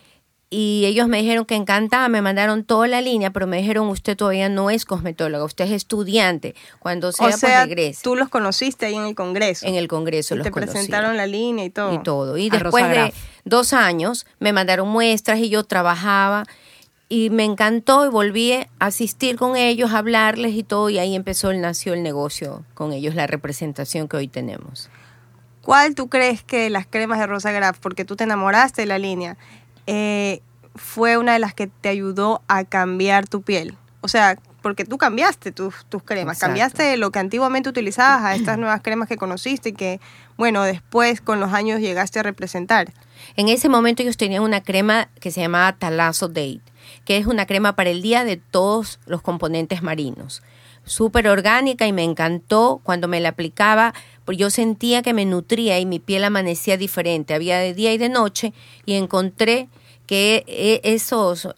y 0.57 0.85
ellos 0.85 1.09
me 1.09 1.17
dijeron 1.17 1.43
que 1.43 1.55
encantada, 1.55 2.07
me 2.07 2.21
mandaron 2.21 2.63
toda 2.63 2.87
la 2.87 3.01
línea, 3.01 3.31
pero 3.31 3.45
me 3.45 3.57
dijeron 3.57 3.89
usted 3.89 4.15
todavía 4.15 4.47
no 4.47 4.69
es 4.69 4.85
cosmetóloga, 4.85 5.43
usted 5.43 5.65
es 5.65 5.71
estudiante, 5.71 6.55
cuando 6.79 7.11
sea, 7.11 7.25
o 7.25 7.29
pues 7.31 7.41
sea, 7.41 7.65
regrese. 7.65 7.99
tú 8.01 8.15
los 8.15 8.29
conociste 8.29 8.85
ahí 8.85 8.95
en 8.95 9.03
el 9.03 9.15
congreso. 9.15 9.65
En 9.65 9.75
el 9.75 9.89
congreso 9.89 10.33
y 10.33 10.37
los 10.37 10.45
te 10.45 10.51
presentaron 10.53 11.17
la 11.17 11.27
línea 11.27 11.65
y 11.65 11.71
todo. 11.71 11.93
Y 11.93 12.01
todo. 12.03 12.37
Y 12.37 12.49
después 12.49 12.87
de 12.87 13.13
dos 13.43 13.73
años 13.73 14.25
me 14.39 14.53
mandaron 14.53 14.87
muestras 14.87 15.39
y 15.39 15.49
yo 15.49 15.65
trabajaba 15.65 16.45
y 17.09 17.31
me 17.31 17.43
encantó 17.43 18.05
y 18.05 18.09
volví 18.09 18.53
a 18.53 18.69
asistir 18.79 19.35
con 19.35 19.57
ellos, 19.57 19.91
a 19.91 19.97
hablarles 19.97 20.53
y 20.53 20.63
todo, 20.63 20.89
y 20.89 20.99
ahí 20.99 21.15
empezó, 21.15 21.51
nació 21.51 21.95
el 21.95 22.01
negocio 22.01 22.63
con 22.75 22.93
ellos, 22.93 23.13
la 23.13 23.27
representación 23.27 24.07
que 24.07 24.15
hoy 24.15 24.29
tenemos. 24.29 24.89
¿Cuál 25.61 25.95
tú 25.95 26.07
crees 26.07 26.43
que 26.43 26.69
las 26.69 26.87
cremas 26.87 27.19
de 27.19 27.27
Rosa 27.27 27.51
Graf, 27.51 27.79
porque 27.79 28.05
tú 28.05 28.15
te 28.15 28.23
enamoraste 28.23 28.83
de 28.83 28.85
la 28.85 28.99
línea, 28.99 29.35
eh, 29.87 30.41
fue 30.75 31.17
una 31.17 31.33
de 31.33 31.39
las 31.39 31.53
que 31.53 31.67
te 31.67 31.89
ayudó 31.89 32.41
a 32.47 32.63
cambiar 32.63 33.27
tu 33.27 33.41
piel. 33.41 33.77
O 34.01 34.07
sea, 34.07 34.37
porque 34.61 34.83
tú 34.83 34.97
cambiaste 34.97 35.51
tus, 35.51 35.85
tus 35.89 36.01
cremas, 36.01 36.39
cambiaste 36.39 36.97
lo 36.97 37.11
que 37.11 37.19
antiguamente 37.19 37.69
utilizabas 37.69 38.23
a 38.23 38.35
estas 38.35 38.57
nuevas 38.59 38.81
cremas 38.81 39.07
que 39.07 39.15
conociste 39.15 39.69
y 39.69 39.73
que, 39.73 39.99
bueno, 40.37 40.63
después 40.63 41.21
con 41.21 41.39
los 41.39 41.53
años 41.53 41.81
llegaste 41.81 42.19
a 42.19 42.23
representar. 42.23 42.91
En 43.35 43.47
ese 43.47 43.69
momento 43.69 44.01
ellos 44.01 44.17
tenían 44.17 44.43
una 44.43 44.61
crema 44.61 45.09
que 45.19 45.31
se 45.31 45.41
llamaba 45.41 45.73
Talazo 45.73 46.29
Date, 46.29 46.61
que 47.05 47.17
es 47.17 47.27
una 47.27 47.45
crema 47.45 47.75
para 47.75 47.91
el 47.91 48.01
día 48.01 48.23
de 48.23 48.37
todos 48.37 48.99
los 49.05 49.21
componentes 49.21 49.83
marinos. 49.83 50.41
Súper 50.83 51.27
orgánica 51.27 51.87
y 51.87 51.93
me 51.93 52.03
encantó 52.03 52.81
cuando 52.83 53.07
me 53.07 53.19
la 53.19 53.29
aplicaba, 53.29 53.93
yo 54.31 54.49
sentía 54.49 55.01
que 55.01 55.13
me 55.13 55.25
nutría 55.25 55.79
y 55.79 55.85
mi 55.85 55.99
piel 55.99 56.23
amanecía 56.23 56.77
diferente. 56.77 57.33
Había 57.33 57.59
de 57.59 57.73
día 57.73 57.93
y 57.93 57.97
de 57.97 58.09
noche 58.09 58.53
y 58.85 58.93
encontré 58.93 59.69
que 60.07 60.43
e, 60.47 60.81
esos 60.83 61.49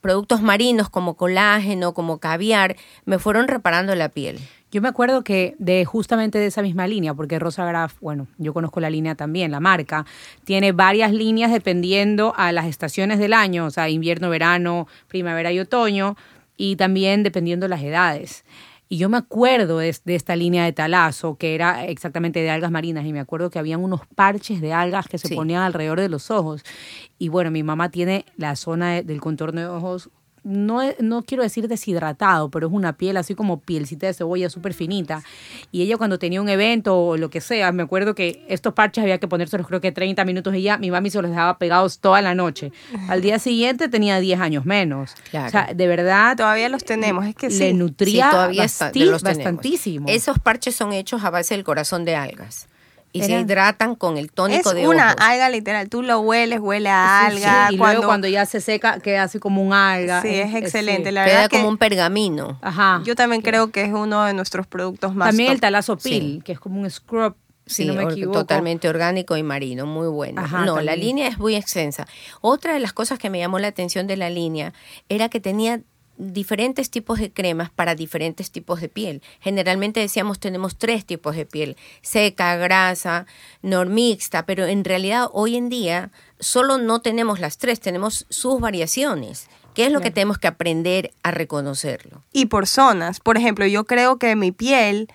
productos 0.00 0.42
marinos 0.42 0.88
como 0.88 1.14
colágeno, 1.14 1.92
como 1.94 2.18
caviar, 2.18 2.76
me 3.04 3.18
fueron 3.18 3.48
reparando 3.48 3.94
la 3.94 4.08
piel. 4.08 4.38
Yo 4.70 4.82
me 4.82 4.88
acuerdo 4.88 5.24
que 5.24 5.54
de 5.58 5.84
justamente 5.84 6.38
de 6.38 6.46
esa 6.46 6.60
misma 6.62 6.86
línea, 6.86 7.14
porque 7.14 7.38
Rosa 7.38 7.64
Graf, 7.64 7.94
bueno, 8.00 8.26
yo 8.36 8.52
conozco 8.52 8.78
la 8.80 8.90
línea 8.90 9.14
también, 9.14 9.50
la 9.50 9.60
marca, 9.60 10.04
tiene 10.44 10.72
varias 10.72 11.12
líneas 11.12 11.52
dependiendo 11.52 12.34
a 12.36 12.52
las 12.52 12.66
estaciones 12.66 13.18
del 13.18 13.32
año, 13.32 13.64
o 13.64 13.70
sea, 13.70 13.88
invierno, 13.88 14.28
verano, 14.28 14.86
primavera 15.08 15.52
y 15.52 15.60
otoño, 15.60 16.16
y 16.56 16.76
también 16.76 17.22
dependiendo 17.22 17.68
las 17.68 17.82
edades. 17.82 18.44
Y 18.88 18.98
yo 18.98 19.08
me 19.08 19.16
acuerdo 19.16 19.78
de, 19.78 19.88
esta 19.88 20.36
línea 20.36 20.64
de 20.64 20.72
talazo, 20.72 21.36
que 21.36 21.54
era 21.54 21.86
exactamente 21.86 22.40
de 22.40 22.50
algas 22.50 22.70
marinas, 22.70 23.04
y 23.04 23.12
me 23.12 23.20
acuerdo 23.20 23.50
que 23.50 23.58
habían 23.58 23.82
unos 23.82 24.06
parches 24.14 24.60
de 24.60 24.72
algas 24.72 25.08
que 25.08 25.18
se 25.18 25.34
ponían 25.34 25.62
alrededor 25.62 26.00
de 26.00 26.08
los 26.08 26.30
ojos. 26.30 26.62
Y 27.18 27.28
bueno, 27.28 27.50
mi 27.50 27.64
mamá 27.64 27.90
tiene 27.90 28.26
la 28.36 28.54
zona 28.54 29.02
del 29.02 29.20
contorno 29.20 29.60
de 29.60 29.66
ojos 29.66 30.10
no, 30.46 30.80
no 31.00 31.22
quiero 31.24 31.42
decir 31.42 31.66
deshidratado, 31.66 32.50
pero 32.50 32.68
es 32.68 32.72
una 32.72 32.96
piel 32.96 33.16
así 33.16 33.34
como 33.34 33.58
pielcita 33.58 34.06
de 34.06 34.14
cebolla 34.14 34.48
súper 34.48 34.74
finita. 34.74 35.24
Y 35.72 35.82
ella 35.82 35.96
cuando 35.96 36.20
tenía 36.20 36.40
un 36.40 36.48
evento 36.48 36.96
o 36.96 37.16
lo 37.16 37.30
que 37.30 37.40
sea, 37.40 37.72
me 37.72 37.82
acuerdo 37.82 38.14
que 38.14 38.44
estos 38.48 38.72
parches 38.72 39.02
había 39.02 39.18
que 39.18 39.26
ponérselos 39.26 39.66
creo 39.66 39.80
que 39.80 39.90
30 39.90 40.24
minutos 40.24 40.54
y 40.54 40.62
ya 40.62 40.78
mi 40.78 40.92
mami 40.92 41.10
se 41.10 41.20
los 41.20 41.30
dejaba 41.30 41.58
pegados 41.58 41.98
toda 41.98 42.22
la 42.22 42.36
noche. 42.36 42.70
Al 43.08 43.22
día 43.22 43.40
siguiente 43.40 43.88
tenía 43.88 44.20
10 44.20 44.38
años 44.38 44.64
menos. 44.64 45.14
O 45.32 45.50
sea, 45.50 45.72
de 45.74 45.88
verdad... 45.88 46.36
Todavía 46.36 46.68
los 46.68 46.84
tenemos, 46.84 47.26
es 47.26 47.34
que 47.34 47.48
le 47.48 47.74
nutría 47.74 48.30
todavía 48.30 48.62
bastantísimo. 48.62 50.06
Esos 50.08 50.38
parches 50.38 50.76
son 50.76 50.92
hechos 50.92 51.24
a 51.24 51.30
base 51.30 51.54
del 51.54 51.64
corazón 51.64 52.04
de 52.04 52.14
algas 52.14 52.68
y 53.16 53.22
se 53.22 53.40
hidratan 53.40 53.94
con 53.94 54.16
el 54.18 54.30
tónico 54.30 54.74
de 54.74 54.82
Es 54.82 54.88
una 54.88 55.10
alga 55.10 55.48
literal, 55.48 55.88
tú 55.88 56.02
lo 56.02 56.20
hueles, 56.20 56.60
huele 56.60 56.88
a 56.88 57.26
alga. 57.26 57.68
y 57.70 57.76
luego 57.76 58.04
cuando 58.04 58.28
ya 58.28 58.46
se 58.46 58.60
seca 58.60 59.00
queda 59.00 59.24
así 59.24 59.38
como 59.38 59.62
un 59.62 59.72
alga. 59.72 60.22
Sí, 60.22 60.34
es, 60.34 60.54
excelente, 60.54 61.12
la 61.12 61.24
queda 61.24 61.34
verdad 61.42 61.50
como 61.50 61.68
un 61.68 61.78
pergamino. 61.78 62.58
Ajá. 62.62 63.02
Yo 63.04 63.14
también 63.14 63.42
creo 63.42 63.70
que 63.70 63.82
es 63.82 63.92
uno 63.92 64.24
de 64.24 64.32
nuestros 64.34 64.66
productos 64.66 65.14
más 65.14 65.28
También 65.28 65.52
el 65.52 65.60
talazo 65.60 65.96
pil, 65.96 66.42
que 66.44 66.52
es 66.52 66.60
como 66.60 66.80
un 66.80 66.90
scrub 66.90 67.36
si 67.66 67.82
Sí, 67.82 67.88
no 67.88 67.94
me 67.94 68.04
equivoco. 68.04 68.38
totalmente 68.38 68.88
orgánico 68.88 69.36
y 69.36 69.42
marino, 69.42 69.86
muy 69.86 70.06
bueno. 70.06 70.40
Ajá, 70.40 70.64
no, 70.64 70.80
la 70.80 70.94
línea 70.94 71.26
es 71.26 71.38
muy 71.38 71.56
extensa. 71.56 72.06
Otra 72.40 72.72
de 72.74 72.78
las 72.80 72.92
cosas 72.92 73.18
que 73.18 73.28
me 73.28 73.40
llamó 73.40 73.58
la 73.58 73.66
atención 73.66 74.06
de 74.06 74.16
la 74.16 74.30
línea 74.30 74.72
era 75.08 75.28
que 75.28 75.40
tenía 75.40 75.80
diferentes 76.18 76.90
tipos 76.90 77.18
de 77.18 77.30
cremas 77.30 77.70
para 77.70 77.94
diferentes 77.94 78.50
tipos 78.50 78.80
de 78.80 78.88
piel. 78.88 79.22
Generalmente 79.40 80.00
decíamos 80.00 80.38
tenemos 80.40 80.76
tres 80.76 81.04
tipos 81.04 81.36
de 81.36 81.46
piel, 81.46 81.76
seca, 82.02 82.56
grasa, 82.56 83.26
normixta, 83.62 84.46
pero 84.46 84.66
en 84.66 84.84
realidad 84.84 85.28
hoy 85.32 85.56
en 85.56 85.68
día 85.68 86.10
solo 86.38 86.78
no 86.78 87.00
tenemos 87.00 87.40
las 87.40 87.58
tres, 87.58 87.80
tenemos 87.80 88.26
sus 88.28 88.60
variaciones, 88.60 89.48
que 89.74 89.86
es 89.86 89.92
lo 89.92 90.00
que 90.00 90.10
tenemos 90.10 90.38
que 90.38 90.48
aprender 90.48 91.12
a 91.22 91.30
reconocerlo. 91.30 92.22
y 92.32 92.46
por 92.46 92.66
zonas. 92.66 93.20
Por 93.20 93.36
ejemplo, 93.36 93.66
yo 93.66 93.84
creo 93.84 94.18
que 94.18 94.34
mi 94.36 94.52
piel 94.52 95.08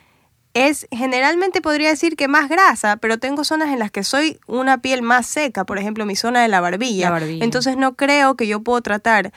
es 0.54 0.88
generalmente 0.92 1.62
podría 1.62 1.90
decir 1.90 2.16
que 2.16 2.28
más 2.28 2.50
grasa, 2.50 2.98
pero 2.98 3.18
tengo 3.18 3.44
zonas 3.44 3.70
en 3.70 3.80
las 3.80 3.92
que 3.92 4.04
soy 4.04 4.40
una 4.48 4.82
piel 4.82 5.02
más 5.02 5.26
seca, 5.26 5.66
por 5.66 5.78
ejemplo, 5.78 6.06
mi 6.06 6.16
zona 6.16 6.42
de 6.42 6.50
la 6.50 6.60
barbilla. 6.60 7.06
La 7.06 7.12
barbilla. 7.12 7.44
Entonces 7.44 7.78
no 7.78 7.96
creo 7.96 8.36
que 8.36 8.48
yo 8.48 8.62
puedo 8.62 8.82
tratar 8.82 9.32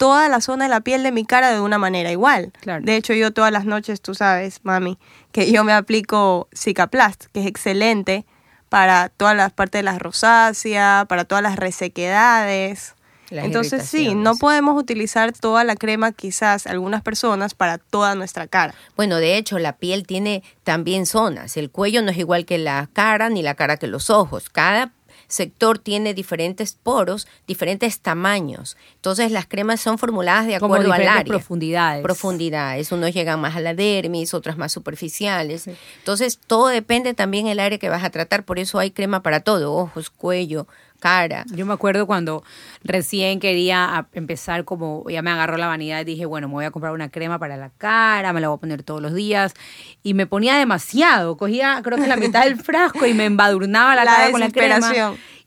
toda 0.00 0.30
la 0.30 0.40
zona 0.40 0.64
de 0.64 0.70
la 0.70 0.80
piel 0.80 1.02
de 1.02 1.12
mi 1.12 1.26
cara 1.26 1.52
de 1.52 1.60
una 1.60 1.76
manera 1.76 2.10
igual. 2.10 2.52
Claro. 2.62 2.82
De 2.82 2.96
hecho, 2.96 3.12
yo 3.12 3.34
todas 3.34 3.52
las 3.52 3.66
noches, 3.66 4.00
tú 4.00 4.14
sabes, 4.14 4.60
mami, 4.62 4.96
que 5.30 5.52
yo 5.52 5.62
me 5.62 5.74
aplico 5.74 6.48
Cicaplast, 6.56 7.26
que 7.34 7.40
es 7.40 7.46
excelente 7.46 8.24
para 8.70 9.10
todas 9.10 9.36
las 9.36 9.52
partes 9.52 9.80
de 9.80 9.82
la 9.82 9.98
rosácea, 9.98 11.04
para 11.06 11.26
todas 11.26 11.42
las 11.42 11.56
resequedades. 11.56 12.94
Las 13.28 13.44
Entonces 13.44 13.86
sí, 13.86 14.14
no 14.14 14.36
podemos 14.36 14.80
utilizar 14.80 15.32
toda 15.32 15.64
la 15.64 15.76
crema, 15.76 16.12
quizás 16.12 16.66
algunas 16.66 17.02
personas, 17.02 17.52
para 17.52 17.76
toda 17.76 18.14
nuestra 18.14 18.46
cara. 18.46 18.74
Bueno, 18.96 19.16
de 19.16 19.36
hecho, 19.36 19.58
la 19.58 19.76
piel 19.76 20.06
tiene 20.06 20.42
también 20.64 21.04
zonas. 21.04 21.58
El 21.58 21.70
cuello 21.70 22.00
no 22.00 22.10
es 22.10 22.16
igual 22.16 22.46
que 22.46 22.56
la 22.56 22.88
cara, 22.94 23.28
ni 23.28 23.42
la 23.42 23.54
cara 23.54 23.76
que 23.76 23.86
los 23.86 24.08
ojos. 24.08 24.48
Cada 24.48 24.92
sector 25.30 25.78
tiene 25.78 26.12
diferentes 26.12 26.74
poros, 26.74 27.26
diferentes 27.46 28.00
tamaños. 28.00 28.76
Entonces, 28.96 29.32
las 29.32 29.46
cremas 29.46 29.80
son 29.80 29.96
formuladas 29.96 30.46
de 30.46 30.58
Como 30.58 30.74
acuerdo 30.74 30.92
al 30.92 31.08
área. 31.08 31.24
profundidades. 31.24 32.02
Profundidades. 32.02 32.92
Unos 32.92 33.14
llegan 33.14 33.40
más 33.40 33.56
a 33.56 33.60
la 33.60 33.72
dermis, 33.74 34.34
otras 34.34 34.58
más 34.58 34.72
superficiales. 34.72 35.68
Entonces, 35.98 36.38
todo 36.46 36.66
depende 36.68 37.14
también 37.14 37.46
del 37.46 37.60
área 37.60 37.78
que 37.78 37.88
vas 37.88 38.04
a 38.04 38.10
tratar. 38.10 38.44
Por 38.44 38.58
eso 38.58 38.78
hay 38.78 38.90
crema 38.90 39.22
para 39.22 39.40
todo: 39.40 39.72
ojos, 39.74 40.10
cuello, 40.10 40.66
cara. 41.00 41.44
Yo 41.52 41.66
me 41.66 41.72
acuerdo 41.72 42.06
cuando 42.06 42.44
recién 42.84 43.40
quería 43.40 44.06
empezar 44.12 44.64
como, 44.64 45.04
ya 45.08 45.22
me 45.22 45.30
agarró 45.30 45.56
la 45.56 45.66
vanidad 45.66 46.02
y 46.02 46.04
dije, 46.04 46.26
bueno, 46.26 46.48
me 46.48 46.54
voy 46.54 46.64
a 46.66 46.70
comprar 46.70 46.92
una 46.92 47.08
crema 47.08 47.38
para 47.38 47.56
la 47.56 47.70
cara, 47.70 48.32
me 48.32 48.40
la 48.40 48.48
voy 48.48 48.56
a 48.56 48.60
poner 48.60 48.82
todos 48.82 49.02
los 49.02 49.14
días. 49.14 49.54
Y 50.02 50.14
me 50.14 50.26
ponía 50.26 50.56
demasiado, 50.56 51.36
cogía 51.36 51.80
creo 51.82 51.98
que 51.98 52.06
la 52.06 52.16
mitad 52.16 52.44
del 52.44 52.56
frasco 52.62 53.06
y 53.06 53.14
me 53.14 53.24
embadurnaba 53.24 53.96
la, 53.96 54.04
La 54.04 54.10
cara 54.12 54.30
con 54.30 54.40
la 54.40 54.50
crema. 54.50 54.92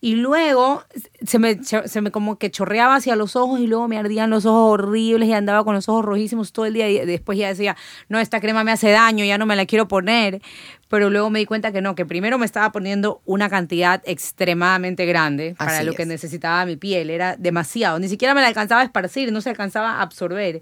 Y 0.05 0.15
luego 0.15 0.83
se 1.25 1.39
me, 1.39 1.63
se 1.63 2.01
me 2.01 2.11
como 2.11 2.37
que 2.37 2.51
chorreaba 2.51 2.95
hacia 2.95 3.15
los 3.15 3.37
ojos 3.37 3.61
y 3.61 3.67
luego 3.67 3.87
me 3.87 3.97
ardían 3.97 4.29
los 4.29 4.45
ojos 4.45 4.73
horribles 4.73 5.29
y 5.29 5.33
andaba 5.33 5.63
con 5.63 5.75
los 5.75 5.87
ojos 5.87 6.03
rojísimos 6.03 6.51
todo 6.51 6.65
el 6.65 6.73
día. 6.73 6.89
Y 6.89 7.05
después 7.05 7.37
ya 7.37 7.47
decía, 7.47 7.77
no, 8.09 8.19
esta 8.19 8.41
crema 8.41 8.65
me 8.65 8.73
hace 8.73 8.91
daño, 8.91 9.23
ya 9.23 9.37
no 9.37 9.45
me 9.45 9.55
la 9.55 9.65
quiero 9.65 9.87
poner. 9.87 10.41
Pero 10.89 11.09
luego 11.09 11.29
me 11.29 11.39
di 11.39 11.45
cuenta 11.45 11.71
que 11.71 11.81
no, 11.81 11.95
que 11.95 12.05
primero 12.05 12.37
me 12.37 12.45
estaba 12.45 12.73
poniendo 12.73 13.21
una 13.23 13.49
cantidad 13.49 14.03
extremadamente 14.05 15.05
grande 15.05 15.55
para 15.57 15.77
Así 15.77 15.85
lo 15.85 15.93
que 15.93 16.01
es. 16.01 16.07
necesitaba 16.09 16.65
mi 16.65 16.75
piel. 16.75 17.09
Era 17.09 17.37
demasiado. 17.37 17.97
Ni 17.97 18.09
siquiera 18.09 18.33
me 18.33 18.41
la 18.41 18.47
alcanzaba 18.47 18.81
a 18.81 18.83
esparcir, 18.83 19.31
no 19.31 19.39
se 19.39 19.51
alcanzaba 19.51 19.93
a 19.93 20.01
absorber. 20.01 20.61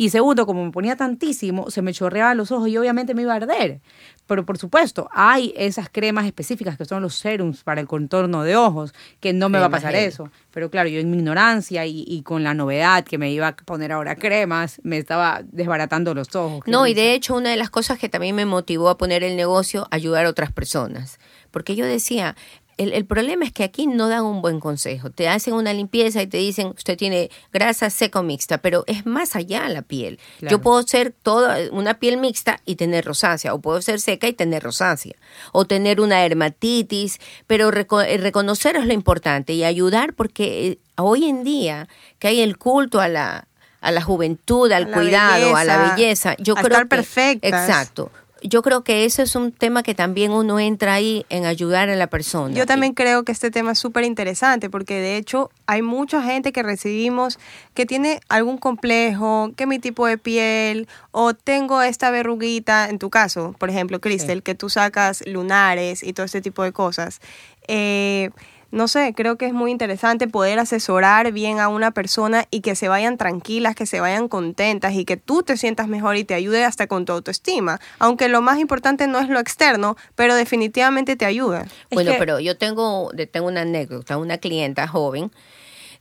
Y 0.00 0.08
segundo, 0.08 0.46
como 0.46 0.64
me 0.64 0.70
ponía 0.70 0.96
tantísimo, 0.96 1.70
se 1.70 1.82
me 1.82 1.92
chorreaba 1.92 2.34
los 2.34 2.50
ojos 2.52 2.70
y 2.70 2.78
obviamente 2.78 3.12
me 3.12 3.20
iba 3.20 3.34
a 3.34 3.36
arder. 3.36 3.82
Pero 4.26 4.46
por 4.46 4.56
supuesto, 4.56 5.10
hay 5.12 5.52
esas 5.58 5.90
cremas 5.90 6.24
específicas 6.24 6.78
que 6.78 6.86
son 6.86 7.02
los 7.02 7.16
serums 7.16 7.64
para 7.64 7.82
el 7.82 7.86
contorno 7.86 8.42
de 8.42 8.56
ojos, 8.56 8.94
que 9.20 9.34
no 9.34 9.50
me 9.50 9.58
va 9.58 9.66
a 9.66 9.68
pasar 9.68 9.92
gel. 9.92 10.08
eso. 10.08 10.30
Pero 10.52 10.70
claro, 10.70 10.88
yo 10.88 11.00
en 11.00 11.10
mi 11.10 11.18
ignorancia 11.18 11.84
y, 11.84 12.06
y 12.08 12.22
con 12.22 12.42
la 12.42 12.54
novedad 12.54 13.04
que 13.04 13.18
me 13.18 13.30
iba 13.30 13.48
a 13.48 13.56
poner 13.56 13.92
ahora 13.92 14.16
cremas, 14.16 14.80
me 14.84 14.96
estaba 14.96 15.42
desbaratando 15.52 16.14
los 16.14 16.34
ojos. 16.34 16.62
No, 16.66 16.86
y 16.86 16.94
de 16.94 17.12
hecho 17.12 17.36
una 17.36 17.50
de 17.50 17.58
las 17.58 17.68
cosas 17.68 17.98
que 17.98 18.08
también 18.08 18.34
me 18.34 18.46
motivó 18.46 18.88
a 18.88 18.96
poner 18.96 19.22
el 19.22 19.36
negocio, 19.36 19.86
ayudar 19.90 20.24
a 20.24 20.30
otras 20.30 20.50
personas. 20.50 21.20
Porque 21.50 21.76
yo 21.76 21.84
decía, 21.84 22.36
el, 22.76 22.92
el 22.94 23.04
problema 23.04 23.44
es 23.44 23.52
que 23.52 23.62
aquí 23.64 23.86
no 23.86 24.08
dan 24.08 24.24
un 24.24 24.40
buen 24.40 24.58
consejo. 24.60 25.10
Te 25.10 25.28
hacen 25.28 25.52
una 25.54 25.72
limpieza 25.74 26.22
y 26.22 26.26
te 26.26 26.38
dicen, 26.38 26.68
usted 26.68 26.96
tiene 26.96 27.30
grasa 27.52 27.90
seca 27.90 28.20
o 28.20 28.22
mixta, 28.22 28.58
pero 28.58 28.84
es 28.86 29.04
más 29.04 29.36
allá 29.36 29.68
la 29.68 29.82
piel. 29.82 30.18
Claro. 30.38 30.56
Yo 30.56 30.62
puedo 30.62 30.82
ser 30.82 31.12
toda 31.12 31.58
una 31.72 31.94
piel 31.98 32.16
mixta 32.16 32.60
y 32.64 32.76
tener 32.76 33.04
rosácea, 33.04 33.52
o 33.52 33.60
puedo 33.60 33.82
ser 33.82 34.00
seca 34.00 34.28
y 34.28 34.32
tener 34.32 34.62
rosácea, 34.62 35.14
o 35.52 35.66
tener 35.66 36.00
una 36.00 36.20
dermatitis, 36.20 37.18
pero 37.46 37.70
reco- 37.70 38.04
eh, 38.06 38.16
reconocer 38.18 38.76
es 38.76 38.86
lo 38.86 38.92
importante 38.92 39.52
y 39.52 39.64
ayudar 39.64 40.14
porque 40.14 40.68
eh, 40.68 40.78
hoy 40.96 41.24
en 41.28 41.44
día 41.44 41.88
que 42.18 42.28
hay 42.28 42.40
el 42.40 42.56
culto 42.58 43.00
a 43.00 43.08
la 43.08 43.46
a 43.82 43.92
la 43.92 44.02
juventud, 44.02 44.70
al 44.72 44.92
A 44.92 44.92
cuidado, 44.92 45.56
a 45.56 45.64
la 45.64 45.78
belleza, 45.78 45.94
belleza. 45.96 46.36
Yo 46.38 46.52
a 46.52 46.60
creo 46.62 46.66
estar 46.72 46.82
que- 46.82 46.96
perfectas. 46.96 47.66
Exacto. 47.68 48.10
Yo 48.42 48.62
creo 48.62 48.82
que 48.82 49.04
eso 49.04 49.22
es 49.22 49.34
un 49.36 49.52
tema 49.52 49.82
que 49.82 49.94
también 49.94 50.32
uno 50.32 50.58
entra 50.58 50.94
ahí 50.94 51.26
en 51.28 51.44
ayudar 51.44 51.90
a 51.90 51.96
la 51.96 52.06
persona. 52.06 52.54
Yo 52.54 52.66
también 52.66 52.94
creo 52.94 53.24
que 53.24 53.32
este 53.32 53.50
tema 53.50 53.72
es 53.72 53.78
súper 53.78 54.04
interesante 54.04 54.70
porque 54.70 54.94
de 54.94 55.16
hecho 55.16 55.50
hay 55.66 55.82
mucha 55.82 56.22
gente 56.22 56.52
que 56.52 56.62
recibimos 56.62 57.38
que 57.74 57.86
tiene 57.86 58.20
algún 58.28 58.58
complejo, 58.58 59.50
que 59.56 59.66
mi 59.66 59.78
tipo 59.78 60.06
de 60.06 60.18
piel 60.18 60.88
o 61.10 61.34
tengo 61.34 61.82
esta 61.82 62.10
verruguita, 62.10 62.88
en 62.88 62.98
tu 62.98 63.10
caso, 63.10 63.54
por 63.58 63.70
ejemplo, 63.70 64.00
Cristel, 64.00 64.42
que 64.42 64.54
tú 64.54 64.70
sacas 64.70 65.22
lunares 65.26 66.02
y 66.02 66.12
todo 66.12 66.26
este 66.26 66.40
tipo 66.40 66.62
de 66.62 66.72
cosas. 66.72 67.20
Eh, 67.68 68.30
no 68.72 68.86
sé, 68.88 69.12
creo 69.16 69.36
que 69.36 69.46
es 69.46 69.52
muy 69.52 69.70
interesante 69.70 70.28
poder 70.28 70.58
asesorar 70.58 71.32
bien 71.32 71.58
a 71.58 71.68
una 71.68 71.90
persona 71.90 72.46
y 72.50 72.60
que 72.60 72.74
se 72.76 72.88
vayan 72.88 73.16
tranquilas, 73.18 73.74
que 73.74 73.84
se 73.86 73.98
vayan 74.00 74.28
contentas 74.28 74.94
y 74.94 75.04
que 75.04 75.16
tú 75.16 75.42
te 75.42 75.56
sientas 75.56 75.88
mejor 75.88 76.16
y 76.16 76.24
te 76.24 76.34
ayude 76.34 76.64
hasta 76.64 76.86
con 76.86 77.04
tu 77.04 77.12
autoestima. 77.12 77.80
Aunque 77.98 78.28
lo 78.28 78.40
más 78.42 78.58
importante 78.58 79.06
no 79.08 79.18
es 79.18 79.28
lo 79.28 79.40
externo, 79.40 79.96
pero 80.14 80.34
definitivamente 80.34 81.16
te 81.16 81.24
ayuda. 81.24 81.66
Bueno, 81.90 82.12
que- 82.12 82.18
pero 82.18 82.38
yo 82.40 82.56
tengo, 82.56 83.10
de- 83.12 83.26
tengo 83.26 83.48
una 83.48 83.62
anécdota. 83.62 84.16
Una 84.18 84.38
clienta 84.38 84.86
joven 84.86 85.30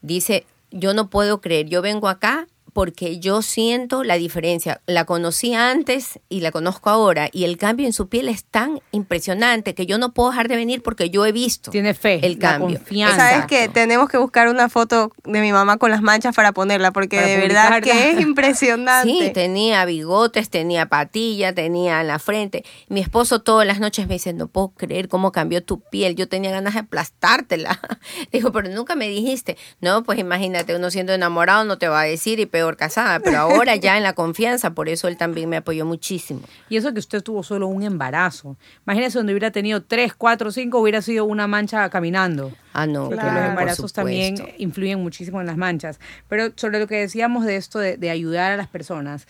dice, 0.02 0.46
yo 0.72 0.94
no 0.94 1.10
puedo 1.10 1.42
creer, 1.42 1.68
yo 1.68 1.82
vengo 1.82 2.08
acá 2.08 2.48
porque 2.74 3.20
yo 3.20 3.42
siento 3.42 4.04
la 4.04 4.16
diferencia. 4.16 4.82
La 4.86 5.06
conocí 5.06 5.54
antes 5.54 6.20
y 6.30 6.42
la 6.42 6.52
conozco 6.52 6.90
ahora 6.90 7.30
y 7.32 7.44
el 7.44 7.58
cambio 7.58 7.86
en 7.86 7.94
su 7.94 8.08
piel 8.10 8.30
es 8.30 8.44
tan 8.44 8.82
impresionante 8.92 9.74
que 9.76 9.86
yo 9.86 9.98
no 9.98 10.14
puedo 10.14 10.30
dejar 10.30 10.48
de 10.48 10.56
venir 10.56 10.82
porque 10.82 11.10
yo 11.10 11.26
he 11.26 11.32
visto 11.32 11.72
Tiene 11.72 11.94
fe, 11.94 12.20
el 12.26 12.34
la 12.34 12.40
cambio. 12.40 12.78
confianza. 12.78 13.16
¿Sabes 13.18 13.46
que 13.46 13.68
Tenemos 13.70 14.10
que 14.10 14.18
buscar 14.18 14.48
una 14.50 14.70
foto 14.70 15.12
de 15.26 15.42
mi 15.42 15.52
mamá 15.52 15.78
con 15.78 15.92
las 15.92 16.02
manchas 16.02 16.36
para 16.36 16.52
ponerla, 16.52 16.92
porque 16.92 17.18
Para 17.18 17.28
de 17.28 17.38
verdad 17.38 17.82
que 17.82 18.12
es 18.12 18.20
impresionante. 18.22 19.10
Sí, 19.12 19.32
tenía 19.34 19.86
bigotes, 19.86 20.50
tenía 20.50 20.88
patilla, 20.88 21.54
tenía 21.54 22.02
en 22.02 22.08
la 22.08 22.20
frente. 22.20 22.64
Mi 22.88 23.00
esposo 23.00 23.42
todas 23.42 23.66
las 23.68 23.80
noches 23.80 24.08
me 24.08 24.14
dice, 24.16 24.34
no 24.34 24.48
puedo 24.48 24.70
creer 24.70 25.08
cómo 25.08 25.32
cambió 25.32 25.64
tu 25.64 25.80
piel. 25.80 26.16
Yo 26.16 26.28
tenía 26.28 26.52
ganas 26.52 26.74
de 26.74 26.80
aplastártela. 26.82 27.80
Digo, 28.32 28.52
pero 28.52 28.70
nunca 28.70 28.96
me 28.96 29.08
dijiste. 29.08 29.58
No, 29.82 30.04
pues 30.04 30.20
imagínate, 30.20 30.76
uno 30.76 30.92
siendo 30.92 31.14
enamorado 31.14 31.64
no 31.66 31.78
te 31.78 31.88
va 31.88 32.02
a 32.02 32.04
decir 32.06 32.40
y 32.40 32.46
peor 32.60 32.76
casada. 32.76 33.20
Pero 33.20 33.38
ahora 33.40 33.76
ya 33.78 33.98
en 33.98 34.04
la 34.04 34.14
confianza, 34.14 34.72
por 34.72 34.90
eso 34.90 35.08
él 35.08 35.16
también 35.16 35.48
me 35.50 35.58
apoyó 35.58 35.86
muchísimo. 35.86 36.42
Y 36.68 36.76
eso 36.76 36.94
que 36.94 37.00
usted 37.00 37.24
tuvo 37.24 37.42
solo 37.42 37.68
un 37.68 37.84
embarazo. 37.84 38.58
Imagínese 38.86 39.18
donde 39.20 39.34
hubiera 39.34 39.52
tenido 39.52 39.82
tres, 39.82 40.14
cuatro, 40.14 40.52
cinco, 40.52 40.80
hubiera 40.80 41.02
sido 41.02 41.26
una 41.26 41.48
mancha 41.48 41.90
caminando. 41.90 42.52
Ah, 42.74 42.86
no, 42.86 43.06
Porque 43.06 43.22
Claro, 43.22 43.40
los 43.40 43.50
embarazos 43.50 43.94
también 43.94 44.36
influyen 44.58 45.02
muchísimo 45.02 45.40
en 45.40 45.48
las 45.48 45.58
manchas. 45.58 46.00
Pero 46.28 46.52
sobre 46.56 46.80
lo 46.80 46.88
que 46.88 46.96
decíamos 46.96 47.46
de 47.46 47.56
esto 47.56 47.80
de, 47.80 47.98
de 47.98 48.10
ayudar 48.10 48.52
a 48.52 48.58
las 48.58 48.68
personas, 48.68 49.28